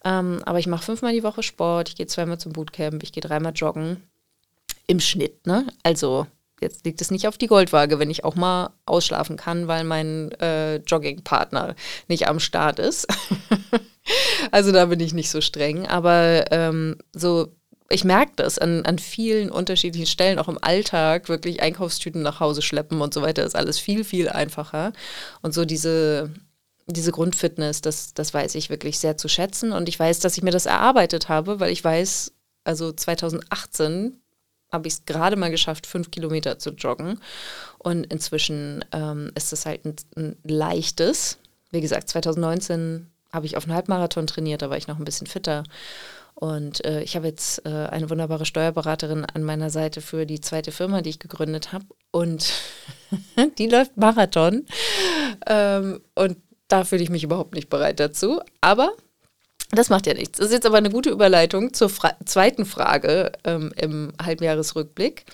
Ähm, 0.04 0.42
aber 0.44 0.61
ich 0.61 0.68
mache 0.68 0.85
fünfmal 0.85 1.12
die 1.12 1.25
Woche 1.25 1.42
Sport, 1.42 1.88
ich 1.88 1.96
gehe 1.96 2.06
zweimal 2.06 2.38
zum 2.38 2.52
Bootcamp, 2.52 3.02
ich 3.02 3.12
gehe 3.12 3.20
dreimal 3.20 3.52
joggen. 3.52 4.02
Im 4.87 5.00
Schnitt, 5.00 5.46
ne? 5.46 5.66
Also 5.82 6.26
jetzt 6.60 6.84
liegt 6.84 7.00
es 7.00 7.10
nicht 7.10 7.28
auf 7.28 7.38
die 7.38 7.46
Goldwaage, 7.46 7.98
wenn 7.98 8.10
ich 8.10 8.25
auch 8.25 8.34
mal 8.34 8.70
ausschlafen 8.86 9.36
kann, 9.36 9.68
weil 9.68 9.84
mein 9.84 10.32
äh, 10.40 10.76
Joggingpartner 10.76 11.75
nicht 12.08 12.28
am 12.28 12.40
Start 12.40 12.78
ist. 12.78 13.06
also 14.50 14.72
da 14.72 14.86
bin 14.86 15.00
ich 15.00 15.12
nicht 15.12 15.30
so 15.30 15.40
streng. 15.40 15.86
Aber 15.86 16.44
ähm, 16.50 16.96
so, 17.14 17.54
ich 17.88 18.04
merke 18.04 18.32
das 18.36 18.58
an, 18.58 18.84
an 18.86 18.98
vielen 18.98 19.50
unterschiedlichen 19.50 20.06
Stellen, 20.06 20.38
auch 20.38 20.48
im 20.48 20.62
Alltag, 20.62 21.28
wirklich 21.28 21.60
Einkaufstüten 21.60 22.22
nach 22.22 22.40
Hause 22.40 22.62
schleppen 22.62 23.00
und 23.00 23.12
so 23.12 23.22
weiter, 23.22 23.44
ist 23.44 23.56
alles 23.56 23.78
viel, 23.78 24.04
viel 24.04 24.28
einfacher. 24.28 24.92
Und 25.42 25.52
so 25.52 25.64
diese, 25.64 26.30
diese 26.86 27.12
Grundfitness, 27.12 27.82
das, 27.82 28.14
das 28.14 28.32
weiß 28.32 28.54
ich 28.54 28.70
wirklich 28.70 28.98
sehr 28.98 29.18
zu 29.18 29.28
schätzen. 29.28 29.72
Und 29.72 29.88
ich 29.88 29.98
weiß, 29.98 30.20
dass 30.20 30.36
ich 30.36 30.42
mir 30.42 30.52
das 30.52 30.66
erarbeitet 30.66 31.28
habe, 31.28 31.60
weil 31.60 31.70
ich 31.70 31.84
weiß, 31.84 32.32
also 32.64 32.92
2018 32.92 34.20
habe 34.76 34.88
ich 34.88 34.95
es 34.95 35.04
gerade 35.04 35.37
mal 35.37 35.50
geschafft, 35.50 35.87
fünf 35.87 36.11
Kilometer 36.11 36.59
zu 36.59 36.71
joggen. 36.71 37.21
Und 37.78 38.04
inzwischen 38.06 38.85
ähm, 38.92 39.30
ist 39.35 39.52
es 39.52 39.66
halt 39.66 39.85
ein, 39.85 39.97
ein 40.16 40.37
leichtes. 40.45 41.38
Wie 41.71 41.80
gesagt, 41.80 42.09
2019 42.09 43.09
habe 43.33 43.47
ich 43.47 43.56
auf 43.56 43.64
einen 43.64 43.75
Halbmarathon 43.75 44.26
trainiert, 44.26 44.62
da 44.62 44.71
war 44.71 44.76
ich 44.76 44.87
noch 44.87 44.99
ein 44.99 45.04
bisschen 45.04 45.26
fitter. 45.26 45.64
Und 46.35 46.85
äh, 46.85 47.02
ich 47.02 47.16
habe 47.16 47.26
jetzt 47.26 47.64
äh, 47.64 47.71
eine 47.71 48.11
wunderbare 48.11 48.45
Steuerberaterin 48.45 49.25
an 49.25 49.42
meiner 49.42 49.71
Seite 49.71 50.02
für 50.02 50.26
die 50.26 50.40
zweite 50.40 50.71
Firma, 50.71 51.00
die 51.00 51.11
ich 51.11 51.18
gegründet 51.18 51.73
habe. 51.73 51.87
Und 52.11 52.52
die 53.59 53.66
läuft 53.66 53.97
Marathon. 53.97 54.66
Ähm, 55.47 56.00
und 56.14 56.37
da 56.68 56.85
fühle 56.85 57.02
ich 57.02 57.11
mich 57.11 57.25
überhaupt 57.25 57.54
nicht 57.54 57.71
bereit 57.71 58.00
dazu. 58.00 58.40
Aber 58.61 58.92
das 59.70 59.88
macht 59.88 60.06
ja 60.06 60.14
nichts. 60.14 60.38
Das 60.38 60.49
ist 60.49 60.52
jetzt 60.52 60.66
aber 60.66 60.76
eine 60.76 60.90
gute 60.90 61.11
Überleitung 61.11 61.75
zur 61.75 61.88
Fra 61.88 62.14
zweiten 62.25 62.64
Frage 62.64 63.32
ähm, 63.44 63.73
im 63.76 64.12
Halbjahresrückblick. 64.23 65.25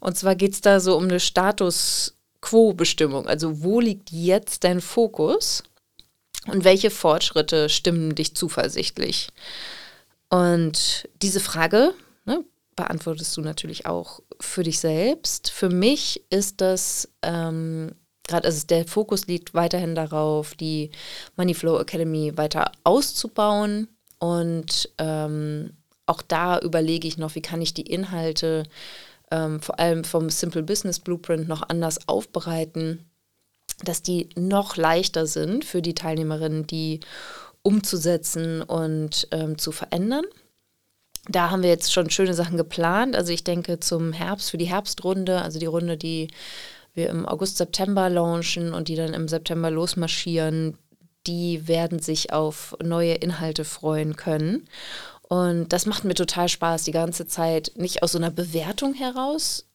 Und 0.00 0.16
zwar 0.16 0.34
geht 0.34 0.52
es 0.52 0.60
da 0.60 0.80
so 0.80 0.96
um 0.96 1.04
eine 1.04 1.20
Status 1.20 2.14
Quo-Bestimmung. 2.40 3.26
Also 3.26 3.62
wo 3.62 3.80
liegt 3.80 4.10
jetzt 4.10 4.64
dein 4.64 4.80
Fokus? 4.80 5.62
Und 6.46 6.64
welche 6.64 6.90
Fortschritte 6.90 7.68
stimmen 7.68 8.14
dich 8.14 8.34
zuversichtlich? 8.34 9.28
Und 10.30 11.08
diese 11.20 11.40
Frage 11.40 11.92
ne, 12.24 12.44
beantwortest 12.76 13.36
du 13.36 13.42
natürlich 13.42 13.86
auch 13.86 14.20
für 14.40 14.62
dich 14.62 14.78
selbst. 14.78 15.50
Für 15.50 15.68
mich 15.68 16.22
ist 16.30 16.60
das 16.60 17.10
ähm, 17.22 17.92
gerade, 18.30 18.46
also 18.46 18.66
der 18.66 18.86
Fokus 18.86 19.26
liegt 19.26 19.54
weiterhin 19.54 19.94
darauf, 19.94 20.54
die 20.54 20.90
Moneyflow 21.36 21.78
Academy 21.78 22.36
weiter 22.36 22.72
auszubauen. 22.84 23.88
Und 24.18 24.90
ähm, 24.98 25.72
auch 26.06 26.22
da 26.22 26.58
überlege 26.58 27.08
ich 27.08 27.18
noch, 27.18 27.34
wie 27.34 27.42
kann 27.42 27.62
ich 27.62 27.74
die 27.74 27.86
Inhalte 27.90 28.64
ähm, 29.30 29.60
vor 29.60 29.78
allem 29.78 30.04
vom 30.04 30.30
Simple 30.30 30.62
Business 30.62 30.98
Blueprint 30.98 31.48
noch 31.48 31.68
anders 31.68 32.08
aufbereiten 32.08 33.10
dass 33.84 34.02
die 34.02 34.28
noch 34.36 34.76
leichter 34.76 35.26
sind 35.26 35.64
für 35.64 35.82
die 35.82 35.94
Teilnehmerinnen, 35.94 36.66
die 36.66 37.00
umzusetzen 37.62 38.62
und 38.62 39.28
ähm, 39.32 39.58
zu 39.58 39.72
verändern. 39.72 40.24
Da 41.28 41.50
haben 41.50 41.62
wir 41.62 41.70
jetzt 41.70 41.92
schon 41.92 42.10
schöne 42.10 42.34
Sachen 42.34 42.56
geplant. 42.56 43.14
Also 43.14 43.32
ich 43.32 43.44
denke 43.44 43.78
zum 43.80 44.12
Herbst, 44.12 44.50
für 44.50 44.58
die 44.58 44.68
Herbstrunde, 44.68 45.42
also 45.42 45.58
die 45.58 45.66
Runde, 45.66 45.96
die 45.96 46.28
wir 46.94 47.08
im 47.08 47.26
August, 47.26 47.56
September 47.56 48.08
launchen 48.08 48.72
und 48.72 48.88
die 48.88 48.96
dann 48.96 49.14
im 49.14 49.28
September 49.28 49.70
losmarschieren, 49.70 50.76
die 51.26 51.68
werden 51.68 51.98
sich 52.00 52.32
auf 52.32 52.76
neue 52.82 53.14
Inhalte 53.14 53.64
freuen 53.64 54.16
können. 54.16 54.68
Und 55.22 55.72
das 55.72 55.86
macht 55.86 56.04
mir 56.04 56.14
total 56.14 56.48
Spaß, 56.48 56.84
die 56.84 56.92
ganze 56.92 57.26
Zeit 57.26 57.72
nicht 57.76 58.02
aus 58.02 58.12
so 58.12 58.18
einer 58.18 58.30
Bewertung 58.30 58.94
heraus 58.94 59.68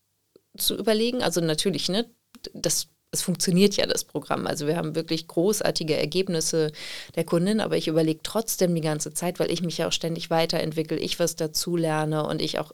zu 0.58 0.78
überlegen. 0.78 1.24
Also 1.24 1.40
natürlich, 1.42 1.88
ne, 1.88 2.06
das 2.54 2.88
es 3.16 3.22
funktioniert 3.22 3.76
ja 3.78 3.86
das 3.86 4.04
Programm. 4.04 4.46
Also 4.46 4.68
wir 4.68 4.76
haben 4.76 4.96
wirklich 4.96 5.28
großartige 5.28 5.96
Ergebnisse 5.96 6.72
der 7.16 7.24
Kundin, 7.24 7.62
aber 7.62 7.78
ich 7.78 7.88
überlege 7.88 8.20
trotzdem 8.24 8.76
die 8.76 8.82
ganze 8.82 9.14
Zeit, 9.14 9.40
weil 9.40 9.52
ich 9.52 9.62
mich 9.62 9.78
ja 9.78 9.88
auch 9.88 9.94
ständig 9.94 10.30
weiterentwickle, 10.30 10.98
ich 10.98 11.20
was 11.20 11.36
dazu 11.36 11.78
lerne 11.78 12.26
und 12.28 12.42
ich 12.42 12.60
auch 12.60 12.74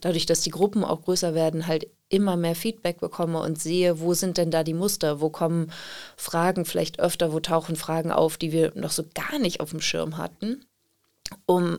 dadurch, 0.00 0.26
dass 0.26 0.42
die 0.42 0.50
Gruppen 0.50 0.84
auch 0.84 1.02
größer 1.02 1.34
werden, 1.34 1.66
halt 1.66 1.88
immer 2.08 2.36
mehr 2.36 2.54
Feedback 2.54 3.00
bekomme 3.00 3.40
und 3.40 3.60
sehe, 3.60 4.00
wo 4.00 4.14
sind 4.14 4.38
denn 4.38 4.50
da 4.50 4.64
die 4.64 4.74
Muster, 4.74 5.20
wo 5.20 5.28
kommen 5.30 5.70
Fragen 6.16 6.64
vielleicht 6.64 7.00
öfter, 7.00 7.32
wo 7.32 7.40
tauchen 7.40 7.76
Fragen 7.76 8.10
auf, 8.10 8.36
die 8.36 8.52
wir 8.52 8.72
noch 8.74 8.90
so 8.90 9.04
gar 9.14 9.38
nicht 9.38 9.60
auf 9.60 9.70
dem 9.70 9.80
Schirm 9.80 10.16
hatten, 10.16 10.64
um 11.46 11.78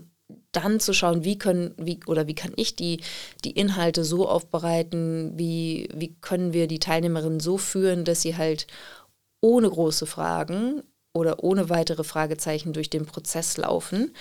dann 0.51 0.79
zu 0.79 0.93
schauen, 0.93 1.23
wie 1.23 1.37
können, 1.37 1.73
wie 1.77 1.99
oder 2.05 2.27
wie 2.27 2.35
kann 2.35 2.53
ich 2.55 2.75
die, 2.75 3.01
die 3.43 3.51
Inhalte 3.51 4.03
so 4.03 4.27
aufbereiten, 4.27 5.33
wie, 5.35 5.89
wie 5.93 6.15
können 6.21 6.53
wir 6.53 6.67
die 6.67 6.79
Teilnehmerinnen 6.79 7.39
so 7.39 7.57
führen, 7.57 8.05
dass 8.05 8.21
sie 8.21 8.37
halt 8.37 8.67
ohne 9.41 9.69
große 9.69 10.05
Fragen 10.05 10.83
oder 11.13 11.43
ohne 11.43 11.69
weitere 11.69 12.03
Fragezeichen 12.03 12.73
durch 12.73 12.89
den 12.89 13.05
Prozess 13.05 13.57
laufen. 13.57 14.13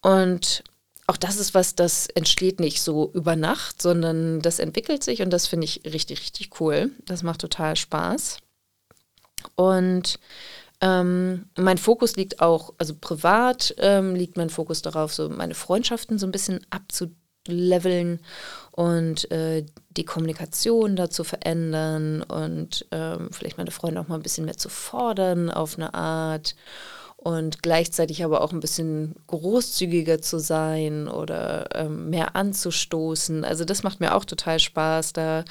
Und 0.00 0.64
auch 1.10 1.16
das 1.16 1.38
ist 1.38 1.54
was, 1.54 1.74
das 1.74 2.06
entsteht 2.06 2.60
nicht 2.60 2.80
so 2.80 3.10
über 3.14 3.34
Nacht, 3.34 3.82
sondern 3.82 4.40
das 4.42 4.60
entwickelt 4.60 5.02
sich 5.02 5.22
und 5.22 5.30
das 5.30 5.48
finde 5.48 5.64
ich 5.64 5.82
richtig, 5.84 6.20
richtig 6.20 6.60
cool. 6.60 6.92
Das 7.04 7.24
macht 7.24 7.40
total 7.40 7.74
Spaß. 7.74 8.38
Und 9.56 10.20
ähm, 10.80 11.46
mein 11.58 11.78
Fokus 11.78 12.14
liegt 12.14 12.40
auch, 12.40 12.74
also 12.78 12.94
privat 12.94 13.74
ähm, 13.78 14.14
liegt 14.14 14.36
mein 14.36 14.50
Fokus 14.50 14.82
darauf, 14.82 15.12
so 15.12 15.28
meine 15.28 15.54
Freundschaften 15.54 16.16
so 16.16 16.26
ein 16.26 16.32
bisschen 16.32 16.64
abzuleveln 16.70 18.20
und 18.70 19.28
äh, 19.32 19.66
die 19.90 20.04
Kommunikation 20.04 20.94
da 20.94 21.10
zu 21.10 21.24
verändern 21.24 22.22
und 22.22 22.86
ähm, 22.92 23.30
vielleicht 23.32 23.58
meine 23.58 23.72
Freunde 23.72 24.00
auch 24.00 24.06
mal 24.06 24.14
ein 24.14 24.22
bisschen 24.22 24.44
mehr 24.44 24.58
zu 24.58 24.68
fordern 24.68 25.50
auf 25.50 25.76
eine 25.76 25.92
Art 25.92 26.54
und 27.22 27.62
gleichzeitig 27.62 28.24
aber 28.24 28.40
auch 28.40 28.52
ein 28.52 28.60
bisschen 28.60 29.14
großzügiger 29.26 30.22
zu 30.22 30.38
sein 30.38 31.06
oder 31.06 31.68
ähm, 31.74 32.08
mehr 32.08 32.34
anzustoßen. 32.34 33.44
Also 33.44 33.66
das 33.66 33.82
macht 33.82 34.00
mir 34.00 34.14
auch 34.14 34.24
total 34.24 34.58
Spaß, 34.58 35.12
da 35.12 35.44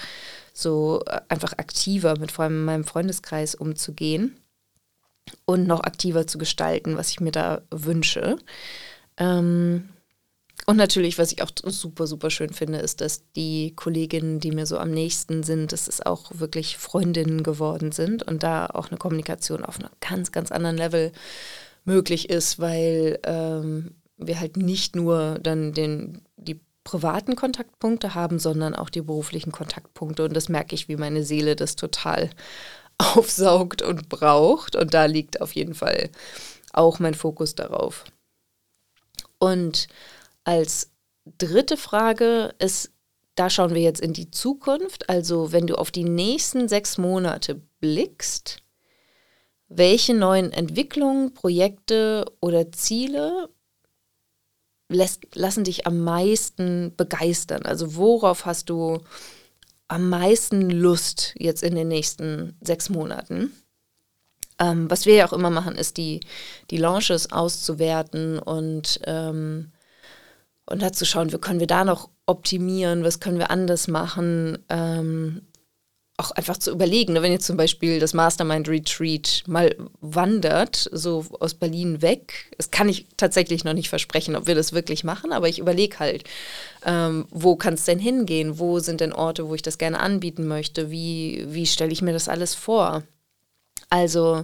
so 0.52 1.04
äh, 1.06 1.22
einfach 1.30 1.54
aktiver 1.54 2.18
mit 2.18 2.32
vor 2.32 2.46
allem 2.46 2.66
meinem 2.66 2.86
Freundeskreis 2.86 3.54
umzugehen 3.54 4.36
und 5.46 5.68
noch 5.68 5.82
aktiver 5.82 6.26
zu 6.26 6.40
gestalten, 6.40 6.98
was 6.98 7.12
ich 7.12 7.20
mir 7.20 7.32
da 7.32 7.62
wünsche. 7.70 8.38
Ähm, 9.18 9.90
und 10.66 10.78
natürlich, 10.78 11.18
was 11.18 11.32
ich 11.32 11.42
auch 11.42 11.52
super, 11.66 12.06
super 12.06 12.30
schön 12.30 12.54
finde, 12.54 12.80
ist, 12.80 13.02
dass 13.02 13.24
die 13.36 13.74
Kolleginnen, 13.76 14.40
die 14.40 14.52
mir 14.52 14.66
so 14.66 14.78
am 14.78 14.92
nächsten 14.92 15.44
sind, 15.44 15.72
dass 15.72 15.88
es 15.88 16.06
auch 16.06 16.32
wirklich 16.36 16.78
Freundinnen 16.78 17.44
geworden 17.44 17.92
sind 17.92 18.24
und 18.24 18.44
da 18.44 18.68
auch 18.68 18.90
eine 18.90 18.98
Kommunikation 18.98 19.66
auf 19.66 19.80
einem 19.80 19.90
ganz, 20.02 20.32
ganz 20.32 20.52
anderen 20.52 20.78
Level 20.78 21.12
möglich 21.86 22.30
ist, 22.30 22.60
weil 22.60 23.20
ähm, 23.24 23.96
wir 24.18 24.40
halt 24.40 24.58
nicht 24.58 24.96
nur 24.96 25.40
dann 25.42 25.74
den, 25.74 26.22
die 26.38 26.60
privaten 26.84 27.36
Kontaktpunkte 27.36 28.16
haben, 28.16 28.40
sondern 28.40 28.76
auch 28.76 28.90
die 28.90 29.02
beruflichen 29.02 29.52
Kontaktpunkte. 29.52 30.24
Und 30.26 30.36
das 30.36 30.50
merke 30.50 30.76
ich, 30.76 30.88
wie 30.88 30.98
meine 30.98 31.24
Seele 31.24 31.56
das 31.56 31.76
total 31.76 32.30
aufsaugt 32.98 33.82
und 33.82 34.10
braucht. 34.10 34.76
Und 34.76 34.94
da 34.94 35.06
liegt 35.06 35.42
auf 35.42 35.54
jeden 35.54 35.74
Fall 35.74 36.10
auch 36.74 37.00
mein 37.00 37.14
Fokus 37.14 37.56
darauf. 37.56 38.06
Und 39.40 39.88
als 40.44 40.92
dritte 41.38 41.78
Frage 41.78 42.54
ist, 42.60 42.92
da 43.36 43.50
schauen 43.50 43.74
wir 43.74 43.82
jetzt 43.82 44.02
in 44.02 44.14
die 44.14 44.32
Zukunft. 44.32 45.10
Also 45.10 45.52
wenn 45.52 45.68
du 45.68 45.76
auf 45.76 45.92
die 45.92 46.04
nächsten 46.04 46.68
sechs 46.68 46.98
Monate 46.98 47.62
blickst, 47.80 48.62
welche 49.70 50.14
neuen 50.14 50.52
Entwicklungen, 50.52 51.34
Projekte 51.34 52.26
oder 52.42 52.72
Ziele 52.72 53.50
lässt, 54.90 55.36
lassen 55.36 55.64
dich 55.64 55.88
am 55.88 56.04
meisten 56.04 56.94
begeistern? 56.98 57.64
Also 57.64 57.96
worauf 57.96 58.46
hast 58.46 58.70
du 58.70 59.00
am 59.88 60.10
meisten 60.10 60.70
Lust 60.70 61.34
jetzt 61.38 61.64
in 61.64 61.76
den 61.76 61.88
nächsten 61.88 62.58
sechs 62.62 62.90
Monaten? 62.90 63.54
Ähm, 64.60 64.90
was 64.90 65.06
wir 65.06 65.16
ja 65.16 65.28
auch 65.28 65.34
immer 65.34 65.52
machen, 65.52 65.76
ist 65.76 65.98
die, 65.98 66.20
die 66.72 66.78
Launches 66.78 67.32
auszuwerten 67.32 68.40
und, 68.40 69.00
ähm, 69.06 69.72
und 70.70 70.82
da 70.82 70.92
zu 70.92 71.06
schauen, 71.06 71.32
wie 71.32 71.38
können 71.38 71.60
wir 71.60 71.68
da 71.68 71.84
noch 71.84 72.10
optimieren, 72.26 73.04
was 73.04 73.20
können 73.20 73.40
wir 73.40 73.52
anders 73.52 73.88
machen. 73.88 74.60
Ähm, 74.70 75.42
auch 76.20 76.32
einfach 76.32 76.58
zu 76.58 76.72
überlegen, 76.72 77.14
ne? 77.14 77.22
wenn 77.22 77.32
jetzt 77.32 77.46
zum 77.46 77.56
Beispiel 77.56 78.00
das 78.00 78.14
Mastermind 78.14 78.68
Retreat 78.68 79.44
mal 79.48 79.74
wandert, 80.02 80.90
so 80.92 81.26
aus 81.40 81.54
Berlin 81.54 82.02
weg, 82.02 82.52
das 82.58 82.72
kann 82.72 82.90
ich 82.90 83.06
tatsächlich 83.16 83.64
noch 83.64 83.74
nicht 83.74 83.88
versprechen, 83.88 84.36
ob 84.36 84.46
wir 84.46 84.56
das 84.56 84.74
wirklich 84.74 85.06
machen, 85.06 85.32
aber 85.32 85.48
ich 85.48 85.60
überlege 85.60 85.98
halt, 86.00 86.26
ähm, 86.86 87.26
wo 87.32 87.56
kann 87.56 87.76
es 87.76 87.86
denn 87.86 88.00
hingehen, 88.00 88.60
wo 88.60 88.80
sind 88.80 89.00
denn 89.00 89.14
Orte, 89.14 89.48
wo 89.48 89.56
ich 89.56 89.62
das 89.62 89.78
gerne 89.78 90.02
anbieten 90.02 90.46
möchte, 90.46 90.92
wie, 90.92 91.46
wie 91.48 91.66
stelle 91.66 91.94
ich 91.94 92.02
mir 92.02 92.14
das 92.14 92.28
alles 92.28 92.54
vor? 92.54 93.04
Also 93.90 94.44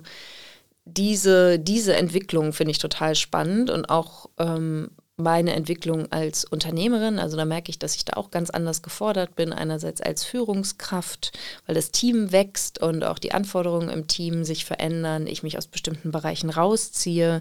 diese, 0.85 1.59
diese 1.59 1.95
Entwicklung 1.95 2.53
finde 2.53 2.71
ich 2.71 2.77
total 2.77 3.15
spannend 3.15 3.69
und 3.69 3.89
auch 3.89 4.29
ähm, 4.37 4.91
meine 5.17 5.53
Entwicklung 5.53 6.11
als 6.11 6.43
Unternehmerin. 6.43 7.19
Also 7.19 7.37
da 7.37 7.45
merke 7.45 7.69
ich, 7.69 7.79
dass 7.79 7.95
ich 7.95 8.05
da 8.05 8.13
auch 8.13 8.31
ganz 8.31 8.49
anders 8.49 8.81
gefordert 8.81 9.35
bin. 9.35 9.53
Einerseits 9.53 10.01
als 10.01 10.23
Führungskraft, 10.23 11.31
weil 11.65 11.75
das 11.75 11.91
Team 11.91 12.31
wächst 12.31 12.81
und 12.81 13.03
auch 13.03 13.19
die 13.19 13.31
Anforderungen 13.31 13.89
im 13.89 14.07
Team 14.07 14.43
sich 14.43 14.65
verändern. 14.65 15.27
Ich 15.27 15.43
mich 15.43 15.57
aus 15.57 15.67
bestimmten 15.67 16.11
Bereichen 16.11 16.49
rausziehe, 16.49 17.39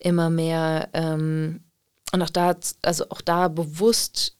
immer 0.00 0.30
mehr. 0.30 0.88
Ähm, 0.92 1.62
und 2.12 2.22
auch 2.22 2.30
da, 2.30 2.56
also 2.82 3.08
auch 3.08 3.20
da 3.20 3.48
bewusst 3.48 4.36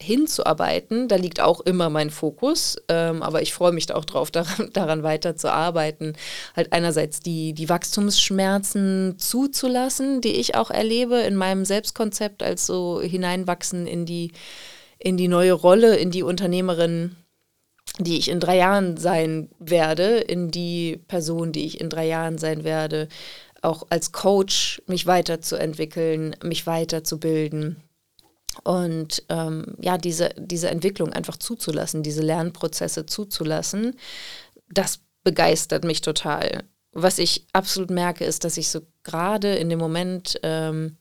hinzuarbeiten. 0.00 1.08
Da 1.08 1.16
liegt 1.16 1.40
auch 1.40 1.60
immer 1.60 1.90
mein 1.90 2.10
Fokus, 2.10 2.76
ähm, 2.88 3.22
aber 3.22 3.42
ich 3.42 3.52
freue 3.52 3.72
mich 3.72 3.92
auch 3.92 4.04
drauf, 4.04 4.30
daran, 4.32 4.70
daran 4.72 5.02
weiterzuarbeiten. 5.02 6.16
Halt 6.56 6.72
einerseits 6.72 7.20
die, 7.20 7.52
die 7.52 7.68
Wachstumsschmerzen 7.68 9.16
zuzulassen, 9.18 10.20
die 10.20 10.34
ich 10.34 10.54
auch 10.54 10.70
erlebe 10.70 11.16
in 11.20 11.36
meinem 11.36 11.64
Selbstkonzept, 11.64 12.42
als 12.42 12.66
so 12.66 13.00
hineinwachsen 13.00 13.86
in 13.86 14.06
die, 14.06 14.32
in 14.98 15.16
die 15.16 15.28
neue 15.28 15.52
Rolle, 15.52 15.96
in 15.96 16.10
die 16.10 16.22
Unternehmerin, 16.22 17.16
die 17.98 18.18
ich 18.18 18.28
in 18.28 18.38
drei 18.38 18.58
Jahren 18.58 18.96
sein 18.96 19.48
werde, 19.58 20.18
in 20.18 20.50
die 20.50 21.00
Person, 21.08 21.52
die 21.52 21.66
ich 21.66 21.80
in 21.80 21.88
drei 21.88 22.06
Jahren 22.06 22.38
sein 22.38 22.62
werde, 22.62 23.08
auch 23.62 23.88
als 23.90 24.12
Coach 24.12 24.80
mich 24.86 25.06
weiterzuentwickeln, 25.06 26.36
mich 26.44 26.66
weiterzubilden 26.66 27.82
und 28.64 29.22
ähm, 29.28 29.74
ja, 29.80 29.98
diese, 29.98 30.30
diese 30.36 30.70
Entwicklung 30.70 31.12
einfach 31.12 31.36
zuzulassen, 31.36 32.02
diese 32.02 32.22
Lernprozesse 32.22 33.06
zuzulassen, 33.06 33.96
das 34.70 35.00
begeistert 35.24 35.84
mich 35.84 36.00
total. 36.00 36.64
Was 36.92 37.18
ich 37.18 37.46
absolut 37.52 37.90
merke, 37.90 38.24
ist, 38.24 38.44
dass 38.44 38.56
ich 38.56 38.68
so 38.68 38.80
gerade 39.02 39.54
in 39.54 39.68
dem 39.68 39.78
Moment 39.78 40.38
ähm, 40.42 40.96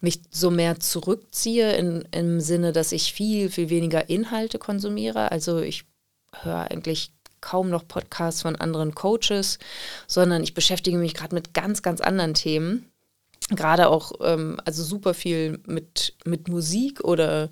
mich 0.00 0.20
so 0.30 0.50
mehr 0.50 0.80
zurückziehe 0.80 1.74
in, 1.74 2.06
im 2.10 2.40
Sinne, 2.40 2.72
dass 2.72 2.92
ich 2.92 3.12
viel, 3.12 3.50
viel 3.50 3.70
weniger 3.70 4.10
Inhalte 4.10 4.58
konsumiere. 4.58 5.30
Also 5.30 5.60
ich 5.60 5.84
höre 6.42 6.70
eigentlich 6.70 7.12
kaum 7.40 7.70
noch 7.70 7.86
Podcasts 7.86 8.42
von 8.42 8.56
anderen 8.56 8.94
Coaches, 8.94 9.58
sondern 10.06 10.42
ich 10.42 10.54
beschäftige 10.54 10.98
mich 10.98 11.14
gerade 11.14 11.34
mit 11.34 11.54
ganz, 11.54 11.82
ganz 11.82 12.00
anderen 12.00 12.34
Themen 12.34 12.91
gerade 13.48 13.88
auch 13.88 14.12
ähm, 14.22 14.58
also 14.64 14.82
super 14.82 15.14
viel 15.14 15.60
mit, 15.66 16.14
mit 16.24 16.48
Musik 16.48 17.02
oder 17.04 17.50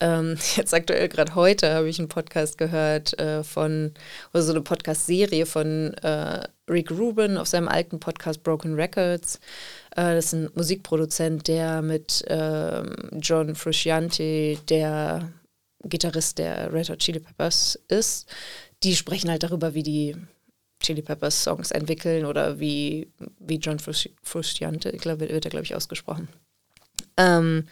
ähm, 0.00 0.36
jetzt 0.56 0.74
aktuell 0.74 1.08
gerade 1.08 1.34
heute 1.34 1.72
habe 1.72 1.88
ich 1.88 1.98
einen 1.98 2.08
Podcast 2.08 2.58
gehört 2.58 3.18
äh, 3.18 3.42
von 3.44 3.92
oder 4.32 4.42
so 4.42 4.52
eine 4.52 4.62
Podcast-Serie 4.62 5.46
von 5.46 5.94
äh, 5.94 6.40
Rick 6.68 6.90
Rubin 6.90 7.36
auf 7.36 7.48
seinem 7.48 7.68
alten 7.68 8.00
Podcast 8.00 8.42
Broken 8.42 8.74
Records. 8.74 9.36
Äh, 9.92 10.14
das 10.14 10.26
ist 10.26 10.34
ein 10.34 10.50
Musikproduzent, 10.54 11.48
der 11.48 11.82
mit 11.82 12.24
ähm, 12.28 12.94
John 13.20 13.54
Frusciante, 13.54 14.58
der 14.68 15.32
Gitarrist 15.84 16.38
der 16.38 16.72
Red 16.72 16.90
Hot 16.90 16.98
Chili 16.98 17.20
Peppers 17.20 17.78
ist. 17.88 18.28
Die 18.82 18.94
sprechen 18.94 19.30
halt 19.30 19.42
darüber, 19.42 19.74
wie 19.74 19.82
die 19.82 20.16
Chili 20.80 21.02
Peppers 21.02 21.42
Songs 21.42 21.70
entwickeln 21.70 22.24
oder 22.24 22.60
wie, 22.60 23.08
wie 23.38 23.56
John 23.56 23.78
Frusciante, 23.78 24.90
ich 24.90 25.00
glaube, 25.00 25.28
wird 25.28 25.44
er, 25.44 25.50
glaube 25.50 25.64
ich, 25.64 25.74
ausgesprochen. 25.74 26.28
Ähm, 27.16 27.64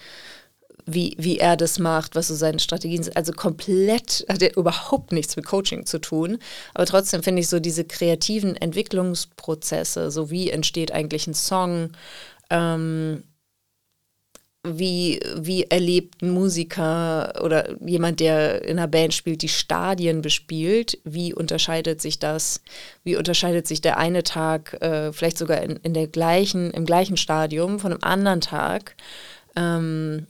wie, 0.86 1.16
wie 1.18 1.38
er 1.38 1.56
das 1.56 1.78
macht, 1.78 2.14
was 2.14 2.28
so 2.28 2.34
seine 2.34 2.60
Strategien 2.60 3.02
sind. 3.02 3.16
Also 3.16 3.32
komplett, 3.32 4.24
hat 4.28 4.40
er 4.40 4.56
überhaupt 4.56 5.12
nichts 5.12 5.36
mit 5.36 5.44
Coaching 5.44 5.84
zu 5.84 5.98
tun. 5.98 6.38
Aber 6.74 6.86
trotzdem 6.86 7.22
finde 7.22 7.40
ich 7.40 7.48
so 7.48 7.58
diese 7.58 7.84
kreativen 7.84 8.56
Entwicklungsprozesse, 8.56 10.10
so 10.10 10.30
wie 10.30 10.50
entsteht 10.50 10.92
eigentlich 10.92 11.26
ein 11.26 11.34
Song, 11.34 11.90
ähm, 12.50 13.24
wie, 14.66 15.20
wie 15.36 15.64
erlebt 15.64 16.22
ein 16.22 16.30
Musiker 16.30 17.32
oder 17.42 17.80
jemand, 17.80 18.20
der 18.20 18.62
in 18.64 18.78
einer 18.78 18.88
Band 18.88 19.14
spielt, 19.14 19.42
die 19.42 19.48
Stadien 19.48 20.22
bespielt, 20.22 20.98
wie 21.04 21.32
unterscheidet 21.32 22.00
sich 22.00 22.18
das? 22.18 22.62
Wie 23.04 23.16
unterscheidet 23.16 23.66
sich 23.66 23.80
der 23.80 23.98
eine 23.98 24.22
Tag 24.22 24.74
äh, 24.82 25.12
vielleicht 25.12 25.38
sogar 25.38 25.62
in, 25.62 25.76
in 25.76 25.94
der 25.94 26.08
gleichen, 26.08 26.70
im 26.72 26.86
gleichen 26.86 27.16
Stadium 27.16 27.78
von 27.78 27.92
einem 27.92 28.02
anderen 28.02 28.40
Tag? 28.40 28.96
Ähm, 29.54 30.26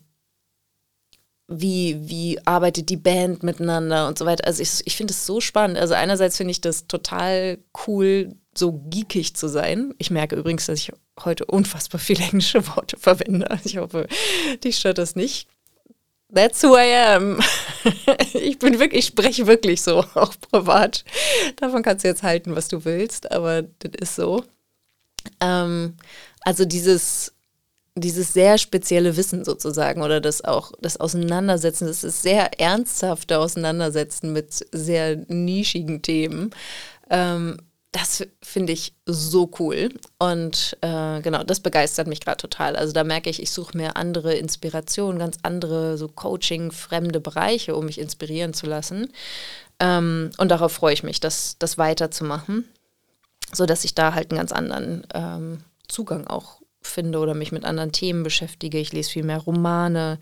wie, 1.48 2.08
wie 2.08 2.38
arbeitet 2.44 2.88
die 2.88 2.96
Band 2.96 3.42
miteinander 3.42 4.08
und 4.08 4.18
so 4.18 4.26
weiter. 4.26 4.46
Also 4.46 4.62
ich, 4.62 4.82
ich 4.84 4.96
finde 4.96 5.12
es 5.12 5.26
so 5.26 5.40
spannend. 5.40 5.78
Also 5.78 5.94
einerseits 5.94 6.36
finde 6.36 6.50
ich 6.50 6.60
das 6.60 6.88
total 6.88 7.58
cool, 7.86 8.34
so 8.54 8.72
geekig 8.90 9.36
zu 9.36 9.48
sein. 9.48 9.94
Ich 9.98 10.10
merke 10.10 10.36
übrigens, 10.36 10.66
dass 10.66 10.80
ich 10.80 10.92
heute 11.24 11.44
unfassbar 11.46 12.00
viele 12.00 12.24
englische 12.24 12.66
Worte 12.68 12.96
verwende. 12.98 13.58
Ich 13.64 13.78
hoffe, 13.78 14.06
dich 14.62 14.78
stört 14.78 14.98
das 14.98 15.16
nicht. 15.16 15.48
That's 16.34 16.62
who 16.62 16.76
I 16.76 16.92
am. 17.14 17.40
ich 18.34 18.58
bin 18.58 18.78
wirklich, 18.78 19.00
ich 19.00 19.06
spreche 19.06 19.46
wirklich 19.46 19.82
so, 19.82 19.98
auch 20.14 20.34
privat. 20.50 21.04
Davon 21.56 21.82
kannst 21.82 22.04
du 22.04 22.08
jetzt 22.08 22.22
halten, 22.22 22.56
was 22.56 22.68
du 22.68 22.84
willst, 22.84 23.30
aber 23.30 23.62
das 23.62 23.92
ist 24.00 24.16
so. 24.16 24.44
Ähm, 25.40 25.94
also 26.40 26.64
dieses, 26.64 27.32
dieses 27.94 28.32
sehr 28.32 28.58
spezielle 28.58 29.16
Wissen 29.16 29.44
sozusagen 29.44 30.02
oder 30.02 30.20
das 30.20 30.44
auch 30.44 30.72
das 30.80 30.98
Auseinandersetzen, 30.98 31.86
das 31.86 32.04
ist 32.04 32.22
sehr 32.22 32.60
ernsthafte 32.60 33.38
Auseinandersetzen 33.38 34.32
mit 34.32 34.66
sehr 34.72 35.16
nischigen 35.28 36.02
Themen. 36.02 36.50
Ähm, 37.08 37.58
das 37.96 38.26
finde 38.42 38.74
ich 38.74 38.94
so 39.06 39.50
cool. 39.58 39.88
Und 40.18 40.76
äh, 40.82 41.20
genau, 41.22 41.42
das 41.44 41.60
begeistert 41.60 42.06
mich 42.08 42.20
gerade 42.20 42.36
total. 42.36 42.76
Also 42.76 42.92
da 42.92 43.04
merke 43.04 43.30
ich, 43.30 43.40
ich 43.40 43.50
suche 43.50 43.76
mir 43.76 43.96
andere 43.96 44.34
Inspirationen, 44.34 45.18
ganz 45.18 45.38
andere, 45.42 45.96
so 45.96 46.06
Coaching, 46.08 46.72
fremde 46.72 47.20
Bereiche, 47.20 47.74
um 47.74 47.86
mich 47.86 47.98
inspirieren 47.98 48.52
zu 48.52 48.66
lassen. 48.66 49.10
Ähm, 49.80 50.30
und 50.36 50.50
darauf 50.50 50.72
freue 50.72 50.92
ich 50.92 51.04
mich, 51.04 51.20
das, 51.20 51.56
das 51.58 51.78
weiterzumachen, 51.78 52.68
sodass 53.52 53.84
ich 53.84 53.94
da 53.94 54.12
halt 54.12 54.30
einen 54.30 54.38
ganz 54.38 54.52
anderen 54.52 55.06
ähm, 55.14 55.64
Zugang 55.88 56.26
auch 56.26 56.60
finde 56.82 57.18
oder 57.18 57.32
mich 57.32 57.50
mit 57.50 57.64
anderen 57.64 57.92
Themen 57.92 58.22
beschäftige. 58.22 58.78
Ich 58.78 58.92
lese 58.92 59.10
viel 59.10 59.24
mehr 59.24 59.38
Romane. 59.38 60.18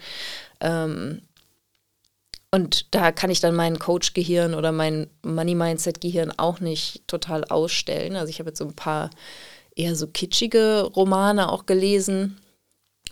Ähm, 0.60 1.22
und 2.54 2.94
da 2.94 3.10
kann 3.10 3.30
ich 3.30 3.40
dann 3.40 3.56
mein 3.56 3.80
Coach-Gehirn 3.80 4.54
oder 4.54 4.70
mein 4.70 5.08
Money-Mindset-Gehirn 5.24 6.34
auch 6.36 6.60
nicht 6.60 7.02
total 7.08 7.42
ausstellen. 7.42 8.14
Also 8.14 8.30
ich 8.30 8.38
habe 8.38 8.50
jetzt 8.50 8.60
so 8.60 8.64
ein 8.64 8.76
paar 8.76 9.10
eher 9.74 9.96
so 9.96 10.06
kitschige 10.06 10.82
Romane 10.82 11.50
auch 11.50 11.66
gelesen. 11.66 12.38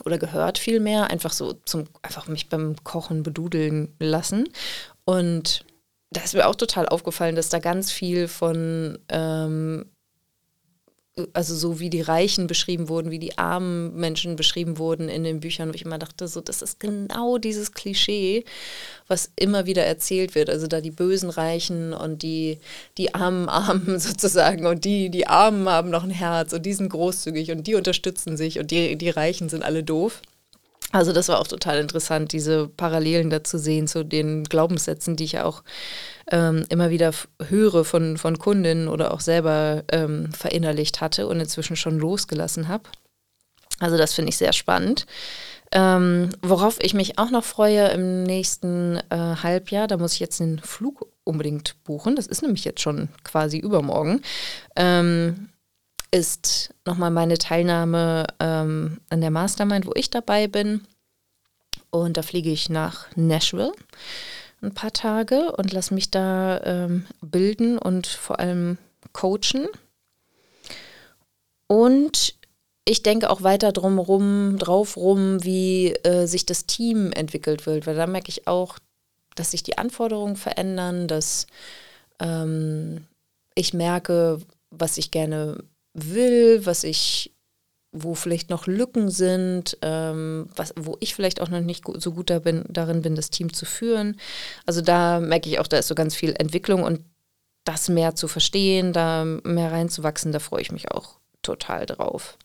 oder 0.04 0.16
gehört 0.18 0.58
vielmehr, 0.58 1.10
einfach 1.10 1.32
so 1.32 1.54
zum, 1.64 1.88
einfach 2.02 2.28
mich 2.28 2.50
beim 2.50 2.76
Kochen 2.84 3.24
bedudeln 3.24 3.92
lassen. 3.98 4.48
Und 5.04 5.64
da 6.12 6.20
ist 6.20 6.34
mir 6.34 6.46
auch 6.46 6.54
total 6.54 6.88
aufgefallen, 6.88 7.34
dass 7.34 7.48
da 7.48 7.58
ganz 7.58 7.90
viel 7.90 8.28
von 8.28 8.96
ähm, 9.08 9.86
also 11.32 11.54
so 11.54 11.80
wie 11.80 11.90
die 11.90 12.00
Reichen 12.00 12.46
beschrieben 12.46 12.88
wurden, 12.88 13.10
wie 13.10 13.18
die 13.18 13.38
armen 13.38 13.94
Menschen 13.94 14.36
beschrieben 14.36 14.78
wurden 14.78 15.08
in 15.08 15.24
den 15.24 15.40
Büchern, 15.40 15.70
wo 15.70 15.74
ich 15.74 15.84
immer 15.84 15.98
dachte, 15.98 16.28
so 16.28 16.40
das 16.40 16.62
ist 16.62 16.80
genau 16.80 17.38
dieses 17.38 17.72
Klischee, 17.72 18.44
was 19.08 19.30
immer 19.36 19.66
wieder 19.66 19.84
erzählt 19.84 20.34
wird. 20.34 20.50
Also 20.50 20.66
da 20.66 20.80
die 20.80 20.90
bösen 20.90 21.30
Reichen 21.30 21.92
und 21.92 22.22
die, 22.22 22.58
die 22.98 23.14
armen 23.14 23.48
Armen 23.48 23.98
sozusagen 24.00 24.66
und 24.66 24.84
die, 24.84 25.10
die 25.10 25.26
Armen 25.26 25.68
haben 25.68 25.90
noch 25.90 26.04
ein 26.04 26.10
Herz 26.10 26.52
und 26.52 26.64
die 26.64 26.72
sind 26.72 26.88
großzügig 26.88 27.50
und 27.50 27.66
die 27.66 27.74
unterstützen 27.74 28.36
sich 28.36 28.58
und 28.58 28.70
die, 28.70 28.96
die 28.96 29.10
Reichen 29.10 29.48
sind 29.48 29.64
alle 29.64 29.82
doof. 29.82 30.22
Also 30.92 31.12
das 31.12 31.28
war 31.28 31.40
auch 31.40 31.48
total 31.48 31.78
interessant, 31.78 32.32
diese 32.32 32.68
Parallelen 32.68 33.30
dazu 33.30 33.56
sehen 33.56 33.88
zu 33.88 34.04
den 34.04 34.44
Glaubenssätzen, 34.44 35.16
die 35.16 35.24
ich 35.24 35.32
ja 35.32 35.44
auch 35.44 35.62
ähm, 36.30 36.66
immer 36.68 36.90
wieder 36.90 37.12
höre 37.48 37.84
von, 37.84 38.18
von 38.18 38.38
Kundinnen 38.38 38.88
oder 38.88 39.12
auch 39.12 39.20
selber 39.20 39.84
ähm, 39.90 40.30
verinnerlicht 40.32 41.00
hatte 41.00 41.26
und 41.26 41.40
inzwischen 41.40 41.76
schon 41.76 41.98
losgelassen 41.98 42.68
habe. 42.68 42.84
Also 43.80 43.96
das 43.96 44.12
finde 44.12 44.28
ich 44.28 44.36
sehr 44.36 44.52
spannend. 44.52 45.06
Ähm, 45.72 46.28
worauf 46.42 46.78
ich 46.82 46.92
mich 46.92 47.18
auch 47.18 47.30
noch 47.30 47.44
freue 47.44 47.88
im 47.88 48.24
nächsten 48.24 48.98
äh, 49.08 49.36
Halbjahr, 49.42 49.86
da 49.86 49.96
muss 49.96 50.12
ich 50.12 50.20
jetzt 50.20 50.38
den 50.38 50.58
Flug 50.58 51.08
unbedingt 51.24 51.82
buchen, 51.84 52.14
das 52.14 52.26
ist 52.26 52.42
nämlich 52.42 52.64
jetzt 52.64 52.82
schon 52.82 53.08
quasi 53.24 53.56
übermorgen, 53.56 54.20
ähm, 54.76 55.48
ist 56.12 56.74
nochmal 56.86 57.10
meine 57.10 57.38
Teilnahme 57.38 58.26
ähm, 58.38 59.00
an 59.08 59.20
der 59.20 59.30
Mastermind, 59.30 59.86
wo 59.86 59.92
ich 59.94 60.10
dabei 60.10 60.46
bin. 60.46 60.86
Und 61.90 62.16
da 62.16 62.22
fliege 62.22 62.50
ich 62.50 62.68
nach 62.68 63.08
Nashville 63.16 63.72
ein 64.62 64.74
paar 64.74 64.92
Tage 64.92 65.52
und 65.52 65.72
lasse 65.72 65.92
mich 65.92 66.10
da 66.10 66.60
ähm, 66.64 67.06
bilden 67.20 67.78
und 67.78 68.06
vor 68.06 68.38
allem 68.38 68.78
coachen. 69.12 69.66
Und 71.66 72.34
ich 72.84 73.02
denke 73.02 73.30
auch 73.30 73.42
weiter 73.42 73.72
drumrum, 73.72 74.58
drauf 74.58 74.96
rum, 74.96 75.42
wie 75.42 75.92
äh, 76.04 76.26
sich 76.26 76.46
das 76.46 76.66
Team 76.66 77.12
entwickelt 77.12 77.66
wird, 77.66 77.86
weil 77.86 77.96
da 77.96 78.06
merke 78.06 78.28
ich 78.28 78.46
auch, 78.46 78.78
dass 79.34 79.52
sich 79.52 79.62
die 79.62 79.78
Anforderungen 79.78 80.36
verändern, 80.36 81.08
dass 81.08 81.46
ähm, 82.20 83.06
ich 83.54 83.72
merke, 83.72 84.40
was 84.70 84.98
ich 84.98 85.10
gerne 85.10 85.64
will, 85.94 86.64
was 86.64 86.84
ich, 86.84 87.34
wo 87.92 88.14
vielleicht 88.14 88.50
noch 88.50 88.66
Lücken 88.66 89.10
sind, 89.10 89.76
ähm, 89.82 90.48
was, 90.56 90.72
wo 90.76 90.96
ich 91.00 91.14
vielleicht 91.14 91.40
auch 91.40 91.48
noch 91.48 91.60
nicht 91.60 91.84
so 91.98 92.12
gut 92.12 92.30
da 92.30 92.40
darin 92.40 93.02
bin, 93.02 93.14
das 93.14 93.30
Team 93.30 93.52
zu 93.52 93.66
führen. 93.66 94.16
Also 94.66 94.80
da 94.80 95.20
merke 95.20 95.48
ich 95.48 95.58
auch, 95.58 95.66
da 95.66 95.78
ist 95.78 95.88
so 95.88 95.94
ganz 95.94 96.14
viel 96.14 96.34
Entwicklung 96.38 96.82
und 96.82 97.04
das 97.64 97.88
mehr 97.88 98.14
zu 98.14 98.28
verstehen, 98.28 98.92
da 98.92 99.24
mehr 99.24 99.70
reinzuwachsen, 99.70 100.32
da 100.32 100.38
freue 100.38 100.62
ich 100.62 100.72
mich 100.72 100.90
auch 100.90 101.20
total 101.42 101.86
drauf. 101.86 102.38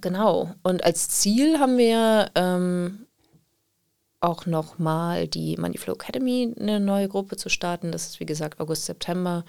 Genau. 0.00 0.54
Und 0.62 0.84
als 0.84 1.08
Ziel 1.08 1.58
haben 1.58 1.78
wir 1.78 2.30
ähm, 2.34 3.06
auch 4.20 4.46
nochmal 4.46 5.28
die 5.28 5.56
Moneyflow 5.56 5.94
Academy, 5.94 6.54
eine 6.58 6.80
neue 6.80 7.08
Gruppe 7.08 7.36
zu 7.36 7.48
starten. 7.48 7.92
Das 7.92 8.06
ist 8.06 8.20
wie 8.20 8.26
gesagt 8.26 8.60
August, 8.60 8.86
September. 8.86 9.44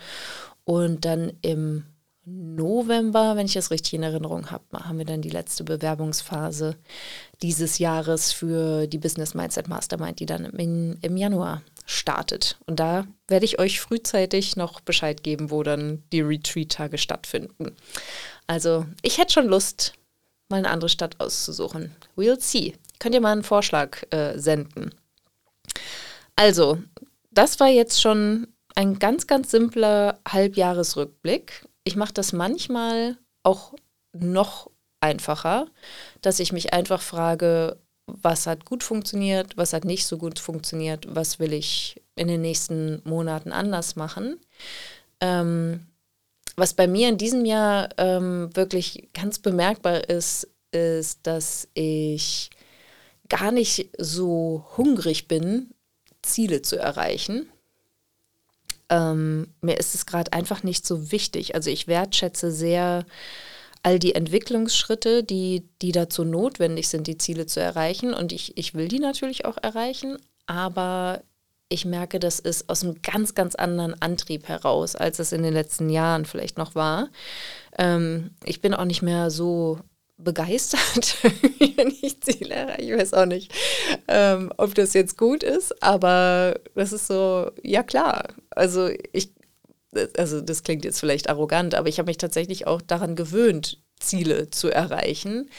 Und 0.66 1.06
dann 1.06 1.34
im 1.42 1.86
November, 2.25 3.36
wenn 3.36 3.47
ich 3.47 3.53
das 3.53 3.69
richtig 3.69 3.93
in 3.93 4.03
Erinnerung 4.03 4.49
habe, 4.49 4.63
haben 4.73 4.97
wir 4.97 5.05
dann 5.05 5.21
die 5.21 5.29
letzte 5.29 5.63
Bewerbungsphase 5.65 6.77
dieses 7.41 7.79
Jahres 7.79 8.31
für 8.31 8.88
die 8.88 8.97
Business 8.97 9.33
Mindset 9.33 9.67
Mastermind, 9.67 10.19
die 10.19 10.25
dann 10.25 10.45
im, 10.45 10.97
im 11.01 11.17
Januar 11.17 11.62
startet. 11.86 12.57
Und 12.65 12.79
da 12.79 13.05
werde 13.27 13.45
ich 13.45 13.59
euch 13.59 13.81
frühzeitig 13.81 14.55
noch 14.55 14.79
Bescheid 14.79 15.21
geben, 15.21 15.51
wo 15.51 15.63
dann 15.63 16.03
die 16.13 16.21
Retreat-Tage 16.21 16.97
stattfinden. 16.97 17.75
Also 18.47 18.86
ich 19.01 19.17
hätte 19.17 19.33
schon 19.33 19.47
Lust, 19.47 19.93
mal 20.47 20.57
eine 20.57 20.69
andere 20.69 20.89
Stadt 20.89 21.19
auszusuchen. 21.19 21.93
We'll 22.15 22.39
see. 22.39 22.73
Könnt 22.99 23.15
ihr 23.15 23.21
mal 23.21 23.33
einen 23.33 23.43
Vorschlag 23.43 24.01
äh, 24.12 24.38
senden. 24.38 24.91
Also, 26.36 26.81
das 27.31 27.59
war 27.59 27.67
jetzt 27.67 28.01
schon 28.01 28.47
ein 28.75 28.97
ganz, 28.97 29.27
ganz 29.27 29.51
simpler 29.51 30.19
Halbjahresrückblick 30.27 31.67
ich 31.84 31.96
mache 31.96 32.13
das 32.13 32.34
manchmal 32.34 33.17
auch 33.43 33.74
noch 34.13 34.69
einfacher, 35.02 35.67
dass 36.22 36.39
ich 36.39 36.54
mich 36.54 36.74
einfach 36.74 37.02
frage, 37.02 37.78
was 38.06 38.48
hat 38.48 38.65
gut 38.65 38.84
funktioniert, 38.84 39.58
was 39.58 39.74
hat 39.74 39.86
nicht 39.86 40.06
so 40.06 40.17
gut 40.17 40.39
funktioniert, 40.39 41.06
was 41.10 41.39
will 41.39 41.54
ich 41.54 42.02
in 42.15 42.28
den 42.28 42.41
nächsten 42.41 43.02
Monaten 43.06 43.52
anders 43.52 43.96
machen. 43.96 44.39
Ähm, 45.19 45.88
was 46.56 46.74
bei 46.74 46.88
mir 46.88 47.10
in 47.10 47.17
diesem 47.17 47.46
Jahr 47.46 47.89
ähm, 47.98 48.56
wirklich 48.56 49.10
ganz 49.13 49.39
bemerkbar 49.39 50.10
ist, 50.10 50.48
ist, 50.72 51.19
dass 51.24 51.67
ich 51.74 52.50
gar 53.30 53.52
nicht 53.52 53.89
so 53.98 54.65
hungrig 54.78 55.28
bin, 55.28 55.74
Ziele 56.22 56.62
zu 56.62 56.78
erreichen, 56.78 57.50
ähm, 58.93 59.47
mir 59.62 59.77
ist 59.79 59.95
es 59.95 60.06
gerade 60.06 60.32
einfach 60.34 60.62
nicht 60.62 60.86
so 60.86 61.12
wichtig. 61.12 61.56
Also 61.56 61.71
ich 61.71 61.88
wertschätze 61.88 62.51
sehr 62.51 63.06
all 63.82 63.97
die 63.97 64.15
Entwicklungsschritte, 64.15 65.23
die, 65.23 65.67
die 65.82 65.91
dazu 65.91 66.23
notwendig 66.23 66.88
sind, 66.88 67.08
die 67.08 67.17
Ziele 67.17 67.47
zu 67.47 67.60
erreichen. 67.60 68.13
Und 68.13 68.32
ich, 68.32 68.56
ich 68.56 68.75
will 68.75 68.88
die 68.88 68.99
natürlich 68.99 69.45
auch 69.45 69.58
erreichen, 69.62 70.17
aber 70.45 71.21
ich 71.69 71.86
merke, 71.86 72.19
das 72.19 72.39
ist 72.39 72.69
aus 72.69 72.84
einem 72.84 73.01
ganz, 73.01 73.34
ganz 73.34 73.56
anderen 73.56 73.99
Antrieb 73.99 74.47
heraus, 74.47 74.95
als 74.95 75.17
es 75.17 75.32
in 75.32 75.41
den 75.41 75.53
letzten 75.53 75.89
Jahren 75.89 76.25
vielleicht 76.25 76.60
noch 76.60 76.75
war. 76.75 77.10
Ähm, 77.79 78.32
ich 78.45 78.62
bin 78.62 78.75
auch 78.75 78.86
nicht 78.86 79.01
mehr 79.01 79.32
so 79.32 79.79
begeistert, 80.17 81.17
wenn 81.76 81.93
ich 82.02 82.21
Ziele 82.21 82.56
erreiche. 82.56 82.82
Ich 82.82 82.97
weiß 82.97 83.13
auch 83.13 83.26
nicht, 83.26 83.52
ähm, 84.08 84.52
ob 84.58 84.76
das 84.76 84.93
jetzt 84.93 85.17
gut 85.17 85.43
ist, 85.43 85.82
aber 85.84 86.60
das 86.76 86.91
ist 86.91 87.08
so, 87.08 87.52
ja 87.63 87.84
klar. 87.84 88.30
Also 88.52 88.89
ich, 89.12 89.32
also 90.17 90.41
das 90.41 90.63
klingt 90.63 90.86
jetzt 90.86 90.99
vielleicht 90.99 91.30
arrogant, 91.30 91.76
aber 91.76 91.89
ich 91.89 91.99
habe 91.99 92.10
mich 92.10 92.17
tatsächlich 92.17 92.67
auch 92.67 92.82
daran 92.82 93.15
gewöhnt, 93.15 93.82
Ziele 93.99 94.49
zu 94.49 94.69
erreichen. 94.69 95.49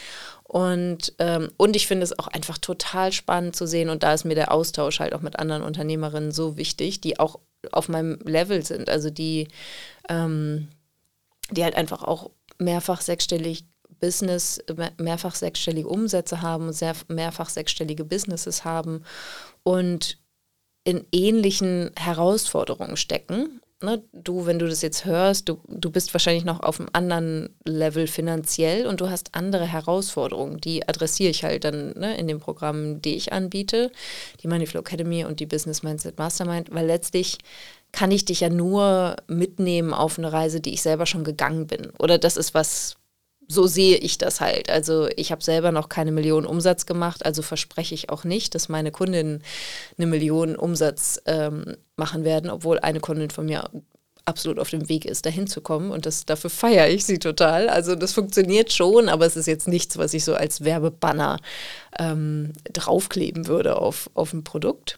Und, 0.43 1.13
ähm, 1.19 1.49
und 1.57 1.75
ich 1.75 1.87
finde 1.87 2.03
es 2.03 2.17
auch 2.17 2.27
einfach 2.27 2.57
total 2.57 3.11
spannend 3.11 3.55
zu 3.55 3.65
sehen. 3.65 3.89
Und 3.89 4.03
da 4.03 4.13
ist 4.13 4.25
mir 4.25 4.35
der 4.35 4.51
Austausch 4.51 4.99
halt 4.99 5.13
auch 5.13 5.21
mit 5.21 5.37
anderen 5.39 5.63
Unternehmerinnen 5.63 6.31
so 6.31 6.55
wichtig, 6.55 7.01
die 7.01 7.19
auch 7.19 7.39
auf 7.71 7.89
meinem 7.89 8.19
Level 8.23 8.63
sind. 8.63 8.89
Also 8.89 9.09
die, 9.09 9.47
ähm, 10.07 10.69
die 11.51 11.63
halt 11.63 11.75
einfach 11.75 12.03
auch 12.03 12.29
mehrfach 12.59 13.01
sechsstellig 13.01 13.65
Business 14.05 14.61
mehrfach 14.99 15.33
sechsstellige 15.33 15.87
Umsätze 15.87 16.43
haben, 16.43 16.71
sehr, 16.71 16.93
mehrfach 17.07 17.49
sechsstellige 17.49 18.05
Businesses 18.05 18.63
haben 18.63 19.03
und 19.63 20.19
in 20.83 21.07
ähnlichen 21.11 21.89
Herausforderungen 21.97 22.97
stecken. 22.97 23.61
Ne, 23.81 24.03
du, 24.13 24.45
wenn 24.45 24.59
du 24.59 24.67
das 24.67 24.81
jetzt 24.83 25.05
hörst, 25.05 25.49
du, 25.49 25.59
du 25.67 25.89
bist 25.89 26.13
wahrscheinlich 26.13 26.45
noch 26.45 26.61
auf 26.61 26.79
einem 26.79 26.89
anderen 26.93 27.49
Level 27.65 28.07
finanziell 28.07 28.85
und 28.85 29.01
du 29.01 29.09
hast 29.09 29.33
andere 29.33 29.65
Herausforderungen. 29.65 30.61
Die 30.61 30.87
adressiere 30.87 31.31
ich 31.31 31.43
halt 31.43 31.65
dann 31.65 31.91
ne, 31.97 32.15
in 32.17 32.27
den 32.27 32.39
Programmen, 32.39 33.01
die 33.01 33.15
ich 33.15 33.33
anbiete, 33.33 33.91
die 34.41 34.47
Moneyflow 34.47 34.79
Academy 34.79 35.25
und 35.25 35.39
die 35.39 35.45
Business 35.45 35.83
Mindset 35.83 36.17
Mastermind, 36.17 36.69
weil 36.71 36.85
letztlich 36.85 37.39
kann 37.91 38.11
ich 38.11 38.25
dich 38.25 38.41
ja 38.41 38.49
nur 38.49 39.15
mitnehmen 39.27 39.93
auf 39.93 40.19
eine 40.19 40.31
Reise, 40.31 40.61
die 40.61 40.73
ich 40.73 40.81
selber 40.81 41.05
schon 41.05 41.23
gegangen 41.23 41.65
bin. 41.65 41.91
Oder 41.97 42.17
das 42.17 42.37
ist 42.37 42.53
was, 42.53 42.97
so 43.47 43.67
sehe 43.67 43.97
ich 43.97 44.17
das 44.17 44.41
halt. 44.41 44.69
Also 44.69 45.07
ich 45.15 45.31
habe 45.31 45.43
selber 45.43 45.71
noch 45.71 45.89
keine 45.89 46.11
Million 46.11 46.45
Umsatz 46.45 46.85
gemacht, 46.85 47.25
also 47.25 47.41
verspreche 47.41 47.95
ich 47.95 48.09
auch 48.09 48.23
nicht, 48.23 48.55
dass 48.55 48.69
meine 48.69 48.91
Kundinnen 48.91 49.43
eine 49.97 50.07
Million 50.07 50.55
Umsatz 50.55 51.21
ähm, 51.25 51.75
machen 51.95 52.23
werden, 52.23 52.49
obwohl 52.49 52.79
eine 52.79 52.99
Kundin 52.99 53.29
von 53.29 53.45
mir 53.45 53.69
absolut 54.25 54.59
auf 54.59 54.69
dem 54.69 54.89
Weg 54.89 55.05
ist, 55.05 55.25
dahin 55.25 55.47
zu 55.47 55.61
kommen. 55.61 55.91
Und 55.91 56.05
das, 56.05 56.25
dafür 56.25 56.49
feiere 56.49 56.89
ich 56.89 57.05
sie 57.05 57.19
total. 57.19 57.69
Also 57.69 57.95
das 57.95 58.13
funktioniert 58.13 58.73
schon, 58.73 59.07
aber 59.07 59.25
es 59.25 59.35
ist 59.35 59.45
jetzt 59.45 59.67
nichts, 59.67 59.97
was 59.97 60.13
ich 60.13 60.23
so 60.23 60.33
als 60.33 60.63
Werbebanner 60.63 61.39
ähm, 61.99 62.53
draufkleben 62.73 63.47
würde 63.47 63.77
auf, 63.77 64.09
auf 64.15 64.33
ein 64.33 64.43
Produkt. 64.43 64.97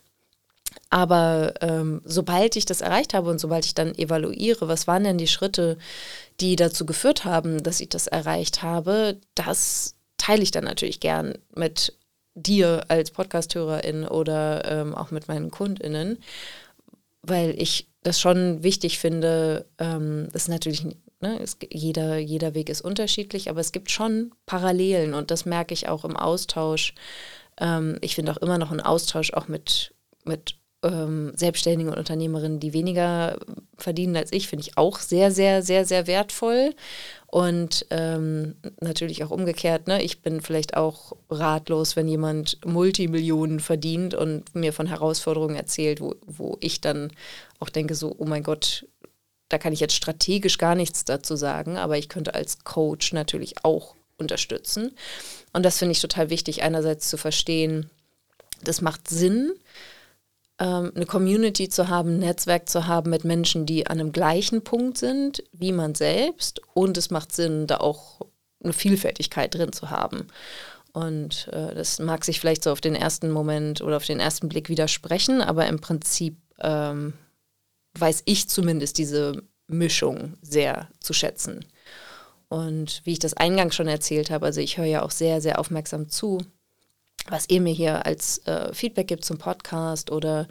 Aber 0.89 1.53
ähm, 1.61 2.01
sobald 2.05 2.55
ich 2.55 2.65
das 2.65 2.81
erreicht 2.81 3.13
habe 3.13 3.29
und 3.29 3.39
sobald 3.39 3.65
ich 3.65 3.75
dann 3.75 3.95
evaluiere, 3.95 4.67
was 4.67 4.87
waren 4.87 5.03
denn 5.03 5.17
die 5.17 5.27
Schritte, 5.27 5.77
die 6.39 6.55
dazu 6.55 6.85
geführt 6.85 7.25
haben, 7.25 7.63
dass 7.63 7.81
ich 7.81 7.89
das 7.89 8.07
erreicht 8.07 8.63
habe, 8.63 9.17
das 9.35 9.95
teile 10.17 10.43
ich 10.43 10.51
dann 10.51 10.63
natürlich 10.63 10.99
gern 10.99 11.37
mit 11.55 11.93
dir 12.35 12.85
als 12.87 13.11
Podcasthörerin 13.11 14.07
oder 14.07 14.63
ähm, 14.65 14.95
auch 14.95 15.11
mit 15.11 15.27
meinen 15.27 15.51
KundInnen, 15.51 16.19
weil 17.21 17.59
ich 17.59 17.87
das 18.03 18.19
schon 18.19 18.63
wichtig 18.63 18.99
finde. 18.99 19.65
Ähm, 19.79 20.29
das 20.31 20.43
ist 20.43 20.49
natürlich 20.49 20.85
ne, 21.19 21.39
es, 21.41 21.57
jeder, 21.71 22.17
jeder 22.17 22.53
Weg 22.53 22.69
ist 22.69 22.81
unterschiedlich, 22.81 23.49
aber 23.49 23.59
es 23.59 23.71
gibt 23.71 23.91
schon 23.91 24.31
Parallelen 24.45 25.13
und 25.13 25.31
das 25.31 25.45
merke 25.45 25.73
ich 25.73 25.87
auch 25.87 26.05
im 26.05 26.15
Austausch. 26.15 26.93
Ähm, 27.59 27.97
ich 28.01 28.15
finde 28.15 28.31
auch 28.31 28.37
immer 28.37 28.57
noch 28.57 28.71
einen 28.71 28.81
Austausch 28.81 29.33
auch 29.33 29.47
mit, 29.47 29.93
mit 30.23 30.55
ähm, 30.83 31.31
Selbstständigen 31.35 31.91
und 31.91 31.97
Unternehmerinnen, 31.97 32.59
die 32.59 32.73
weniger 32.73 33.37
verdienen 33.77 34.15
als 34.15 34.31
ich, 34.31 34.47
finde 34.47 34.63
ich 34.63 34.77
auch 34.77 34.99
sehr, 34.99 35.31
sehr, 35.31 35.63
sehr, 35.63 35.85
sehr 35.85 36.07
wertvoll. 36.07 36.75
Und 37.27 37.85
ähm, 37.89 38.55
natürlich 38.79 39.23
auch 39.23 39.31
umgekehrt, 39.31 39.87
ne? 39.87 40.01
ich 40.01 40.21
bin 40.21 40.39
vielleicht 40.41 40.77
auch 40.77 41.13
ratlos, 41.29 41.95
wenn 41.95 42.07
jemand 42.07 42.65
Multimillionen 42.65 43.59
verdient 43.59 44.13
und 44.13 44.55
mir 44.55 44.71
von 44.71 44.87
Herausforderungen 44.87 45.55
erzählt, 45.55 45.99
wo, 45.99 46.15
wo 46.25 46.57
ich 46.61 46.79
dann 46.79 47.11
auch 47.59 47.69
denke, 47.69 47.95
so, 47.95 48.15
oh 48.17 48.25
mein 48.25 48.43
Gott, 48.43 48.85
da 49.49 49.57
kann 49.57 49.73
ich 49.73 49.79
jetzt 49.79 49.95
strategisch 49.95 50.57
gar 50.57 50.75
nichts 50.75 51.05
dazu 51.05 51.35
sagen, 51.35 51.77
aber 51.77 51.97
ich 51.97 52.07
könnte 52.07 52.33
als 52.33 52.63
Coach 52.63 53.11
natürlich 53.13 53.55
auch 53.63 53.95
unterstützen. 54.17 54.91
Und 55.53 55.63
das 55.63 55.79
finde 55.79 55.93
ich 55.93 56.01
total 56.01 56.29
wichtig, 56.29 56.63
einerseits 56.63 57.09
zu 57.09 57.17
verstehen, 57.17 57.89
das 58.63 58.81
macht 58.81 59.09
Sinn, 59.09 59.53
ähm, 60.59 60.91
eine 60.95 61.05
Community 61.05 61.69
zu 61.69 61.87
haben, 61.87 62.15
ein 62.15 62.19
Netzwerk 62.19 62.67
zu 62.69 62.87
haben 62.87 63.09
mit 63.09 63.23
Menschen, 63.23 63.65
die 63.65 63.87
an 63.87 63.99
einem 63.99 64.11
gleichen 64.11 64.63
Punkt 64.63 64.97
sind 64.97 65.43
wie 65.51 65.71
man 65.71 65.95
selbst. 65.95 66.61
Und 66.73 66.97
es 66.97 67.11
macht 67.11 67.33
Sinn, 67.33 67.67
da 67.67 67.77
auch 67.77 68.21
eine 68.63 68.73
Vielfältigkeit 68.73 69.53
drin 69.53 69.71
zu 69.71 69.89
haben. 69.89 70.27
Und 70.93 71.47
äh, 71.51 71.75
das 71.75 71.99
mag 71.99 72.25
sich 72.25 72.39
vielleicht 72.39 72.63
so 72.63 72.71
auf 72.71 72.81
den 72.81 72.95
ersten 72.95 73.29
Moment 73.29 73.81
oder 73.81 73.97
auf 73.97 74.05
den 74.05 74.19
ersten 74.19 74.49
Blick 74.49 74.69
widersprechen, 74.69 75.41
aber 75.41 75.67
im 75.67 75.79
Prinzip 75.79 76.37
ähm, 76.59 77.13
weiß 77.99 78.23
ich 78.25 78.49
zumindest 78.49 78.97
diese 78.97 79.43
Mischung 79.67 80.37
sehr 80.41 80.89
zu 80.99 81.13
schätzen. 81.13 81.65
Und 82.49 83.01
wie 83.03 83.11
ich 83.11 83.19
das 83.19 83.35
eingangs 83.35 83.75
schon 83.75 83.87
erzählt 83.87 84.31
habe, 84.31 84.45
also 84.45 84.61
ich 84.61 84.77
höre 84.77 84.85
ja 84.85 85.03
auch 85.03 85.11
sehr, 85.11 85.41
sehr 85.41 85.59
aufmerksam 85.59 86.09
zu 86.09 86.39
was 87.31 87.49
ihr 87.49 87.61
mir 87.61 87.73
hier 87.73 88.05
als 88.05 88.39
äh, 88.45 88.73
Feedback 88.73 89.07
gibt 89.07 89.25
zum 89.25 89.37
Podcast 89.37 90.11
oder 90.11 90.47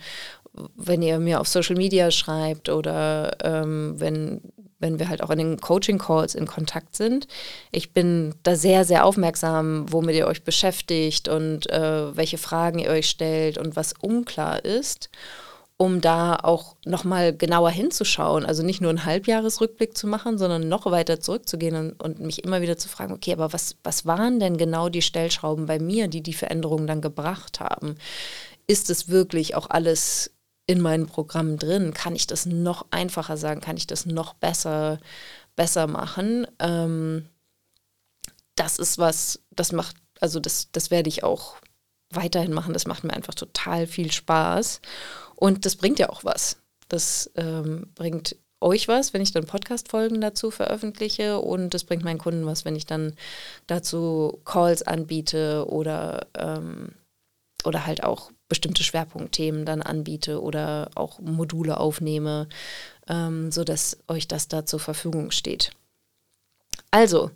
wenn 0.75 1.03
ihr 1.03 1.19
mir 1.19 1.41
auf 1.41 1.49
Social 1.49 1.77
Media 1.77 2.11
schreibt 2.11 2.69
oder 2.69 3.37
ähm, 3.43 3.95
wenn, 3.99 4.41
wenn 4.79 4.99
wir 4.99 5.09
halt 5.09 5.23
auch 5.23 5.31
in 5.31 5.39
den 5.39 5.61
Coaching-Calls 5.61 6.35
in 6.35 6.47
Kontakt 6.47 6.97
sind. 6.97 7.29
Ich 7.73 7.93
bin 7.93 8.35
da 8.43 8.57
sehr, 8.57 8.85
sehr 8.85 9.05
aufmerksam, 9.05 9.87
womit 9.93 10.17
ihr 10.17 10.27
euch 10.27 10.45
beschäftigt 10.45 11.29
und 11.29 11.71
äh, 11.71 12.17
welche 12.17 12.39
Fragen 12.39 12.79
ihr 12.79 12.91
euch 12.91 13.09
stellt 13.09 13.59
und 13.59 13.77
was 13.77 13.93
unklar 14.01 14.65
ist 14.65 15.11
um 15.79 16.01
da 16.01 16.37
auch 16.37 16.77
nochmal 16.85 17.37
genauer 17.37 17.71
hinzuschauen. 17.71 18.47
Also 18.47 18.63
nicht 18.63 18.81
nur 18.81 18.91
einen 18.91 19.05
Halbjahresrückblick 19.05 19.97
zu 19.97 20.07
machen, 20.07 20.39
sondern 20.39 20.69
noch 20.69 20.87
weiter 20.87 21.21
zurückzugehen 21.21 21.77
und, 21.77 22.03
und, 22.03 22.21
mich 22.21 22.45
immer 22.45 22.63
wieder 22.63 22.79
zu 22.79 22.89
fragen, 22.89 23.13
okay, 23.13 23.33
aber 23.33 23.53
was, 23.53 23.77
was 23.83 24.07
waren 24.07 24.41
denn 24.41 24.57
genau 24.57 24.89
die 24.89 25.03
Stellschrauben 25.03 25.67
bei 25.67 25.79
mir, 25.79 26.09
die 26.09 26.23
die 26.23 26.33
Veränderungen 26.33 26.87
dann 26.87 27.03
gebracht 27.03 27.61
haben? 27.61 27.97
Ist 28.67 28.89
es 28.89 29.09
wirklich 29.09 29.55
auch 29.55 29.69
alles 29.69 30.33
in 30.67 30.81
meinem 30.81 31.07
Programm 31.07 31.59
drin? 31.59 31.93
Kann 31.93 32.17
ich 32.17 32.27
das 32.27 32.47
noch 32.47 32.87
einfacher 32.91 33.37
sagen? 33.37 33.61
Kann 33.61 33.77
ich 33.77 33.87
das 33.87 34.07
noch 34.07 34.33
besser, 34.33 34.99
besser 35.57 35.87
machen? 35.87 36.47
Ähm, 36.59 37.29
das 38.55 38.79
ist 38.79 38.97
was, 38.97 39.41
das 39.51 39.73
macht, 39.73 39.97
also 40.21 40.41
das, 40.41 40.69
das 40.73 40.91
werde 40.91 41.11
ich 41.11 41.23
auch 41.23 41.57
weiterhin 42.11 42.53
machen. 42.53 42.73
Das 42.73 42.87
macht 42.87 43.05
mir 43.05 43.13
einfach 43.13 43.35
total 43.35 43.87
viel 43.87 44.11
Spaß. 44.11 44.81
Und 45.37 45.65
das 45.65 45.77
bringt 45.77 45.99
ja 45.99 46.09
auch 46.09 46.25
was. 46.25 46.59
Das 46.89 47.31
ähm, 47.37 47.89
bringt 47.95 48.37
euch 48.61 48.89
was, 48.89 49.13
wenn 49.13 49.23
ich 49.23 49.33
dann 49.33 49.47
Podcast-Folgen 49.47 50.21
dazu 50.21 50.51
veröffentliche 50.51 51.39
und 51.39 51.75
das 51.75 51.85
bringt 51.85 52.05
meinen 52.05 52.19
Kunden 52.19 52.47
was, 52.47 52.65
wenn 52.65 52.75
ich 52.75 52.87
dann 52.87 53.15
dazu 53.67 54.41
Calls 54.45 54.83
anbiete 54.83 55.67
oder, 55.69 56.27
ähm, 56.37 56.93
oder 57.65 57.87
halt 57.87 58.03
auch 58.03 58.31
bestimmte 58.49 58.83
Schwerpunktthemen 58.83 59.67
dann 59.67 59.83
anbiete 59.83 60.41
oder 60.41 60.91
auch 60.95 61.19
Module 61.21 61.79
aufnehme, 61.79 62.49
ähm, 63.09 63.53
sodass 63.53 63.99
euch 64.09 64.27
das 64.27 64.49
da 64.49 64.65
zur 64.65 64.81
Verfügung 64.81 65.31
steht. 65.33 65.73
Also, 66.91 67.31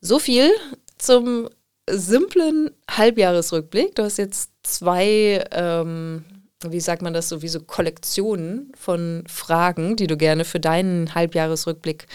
so 0.00 0.18
viel 0.18 0.50
zum 0.98 1.48
simplen 1.88 2.70
Halbjahresrückblick. 2.90 3.94
Du 3.94 4.02
hast 4.02 4.16
jetzt 4.16 4.50
zwei 4.62 5.44
ähm, 5.52 6.24
wie 6.68 6.80
sagt 6.80 7.02
man 7.02 7.14
das, 7.14 7.28
so 7.28 7.42
wie 7.42 7.48
so 7.48 7.60
Kollektionen 7.60 8.72
von 8.76 9.24
Fragen, 9.26 9.96
die 9.96 10.06
du 10.06 10.16
gerne 10.16 10.44
für 10.44 10.60
deinen 10.60 11.14
Halbjahresrückblick 11.14 12.06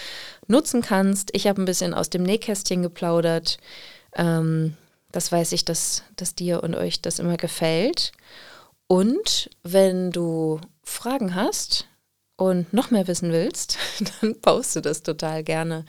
nutzen 0.46 0.82
kannst. 0.82 1.30
Ich 1.34 1.46
habe 1.46 1.60
ein 1.60 1.66
bisschen 1.66 1.94
aus 1.94 2.10
dem 2.10 2.22
Nähkästchen 2.22 2.82
geplaudert. 2.82 3.58
Ähm, 4.14 4.76
das 5.10 5.32
weiß 5.32 5.52
ich, 5.52 5.64
dass, 5.64 6.04
dass 6.16 6.34
dir 6.34 6.62
und 6.62 6.74
euch 6.74 7.02
das 7.02 7.18
immer 7.18 7.36
gefällt. 7.36 8.12
Und 8.86 9.50
wenn 9.64 10.12
du 10.12 10.60
Fragen 10.84 11.34
hast 11.34 11.88
und 12.36 12.72
noch 12.72 12.90
mehr 12.90 13.08
wissen 13.08 13.32
willst, 13.32 13.78
dann 14.20 14.40
poste 14.40 14.80
das 14.80 15.02
total 15.02 15.42
gerne 15.42 15.84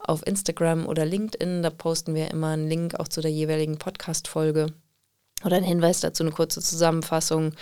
auf 0.00 0.26
Instagram 0.26 0.86
oder 0.86 1.04
LinkedIn. 1.04 1.62
Da 1.62 1.70
posten 1.70 2.14
wir 2.14 2.30
immer 2.30 2.48
einen 2.48 2.68
Link 2.68 2.98
auch 2.98 3.08
zu 3.08 3.20
der 3.20 3.30
jeweiligen 3.30 3.78
Podcast-Folge 3.78 4.72
oder 5.44 5.56
ein 5.56 5.64
Hinweis 5.64 6.00
dazu, 6.00 6.22
eine 6.22 6.32
kurze 6.32 6.60
Zusammenfassung. 6.60 7.52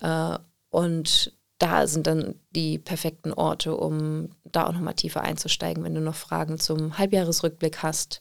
Äh, 0.00 0.38
und 0.70 1.32
da 1.58 1.86
sind 1.86 2.06
dann 2.06 2.34
die 2.50 2.78
perfekten 2.78 3.32
Orte, 3.32 3.76
um 3.76 4.30
da 4.44 4.66
auch 4.66 4.72
nochmal 4.72 4.94
tiefer 4.94 5.22
einzusteigen, 5.22 5.84
wenn 5.84 5.94
du 5.94 6.00
noch 6.00 6.14
Fragen 6.14 6.58
zum 6.58 6.96
Halbjahresrückblick 6.96 7.82
hast 7.82 8.20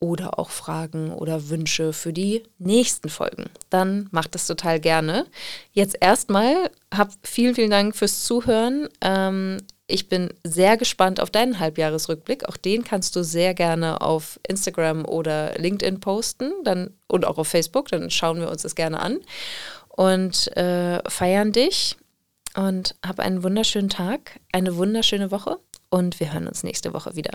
oder 0.00 0.38
auch 0.38 0.50
Fragen 0.50 1.12
oder 1.12 1.48
Wünsche 1.48 1.92
für 1.92 2.12
die 2.12 2.42
nächsten 2.58 3.08
Folgen. 3.08 3.50
Dann 3.70 4.08
mach 4.10 4.26
das 4.26 4.48
total 4.48 4.80
gerne. 4.80 5.26
Jetzt 5.72 5.96
erstmal, 6.00 6.70
hab 6.92 7.12
vielen, 7.22 7.54
vielen 7.54 7.70
Dank 7.70 7.94
fürs 7.94 8.24
Zuhören. 8.24 8.88
Ähm, 9.00 9.58
ich 9.92 10.08
bin 10.08 10.32
sehr 10.42 10.76
gespannt 10.76 11.20
auf 11.20 11.30
deinen 11.30 11.58
Halbjahresrückblick. 11.58 12.48
Auch 12.48 12.56
den 12.56 12.82
kannst 12.82 13.14
du 13.14 13.22
sehr 13.22 13.52
gerne 13.52 14.00
auf 14.00 14.40
Instagram 14.48 15.04
oder 15.04 15.58
LinkedIn 15.58 16.00
posten 16.00 16.52
dann, 16.64 16.94
und 17.08 17.26
auch 17.26 17.36
auf 17.36 17.48
Facebook. 17.48 17.88
Dann 17.88 18.10
schauen 18.10 18.40
wir 18.40 18.50
uns 18.50 18.62
das 18.62 18.74
gerne 18.74 19.00
an 19.00 19.20
und 19.88 20.56
äh, 20.56 21.08
feiern 21.08 21.52
dich. 21.52 21.96
Und 22.54 22.96
hab 23.06 23.18
einen 23.18 23.42
wunderschönen 23.42 23.88
Tag, 23.88 24.38
eine 24.52 24.76
wunderschöne 24.76 25.30
Woche 25.30 25.58
und 25.88 26.20
wir 26.20 26.34
hören 26.34 26.46
uns 26.46 26.62
nächste 26.62 26.92
Woche 26.92 27.16
wieder. 27.16 27.32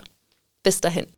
Bis 0.62 0.80
dahin. 0.80 1.17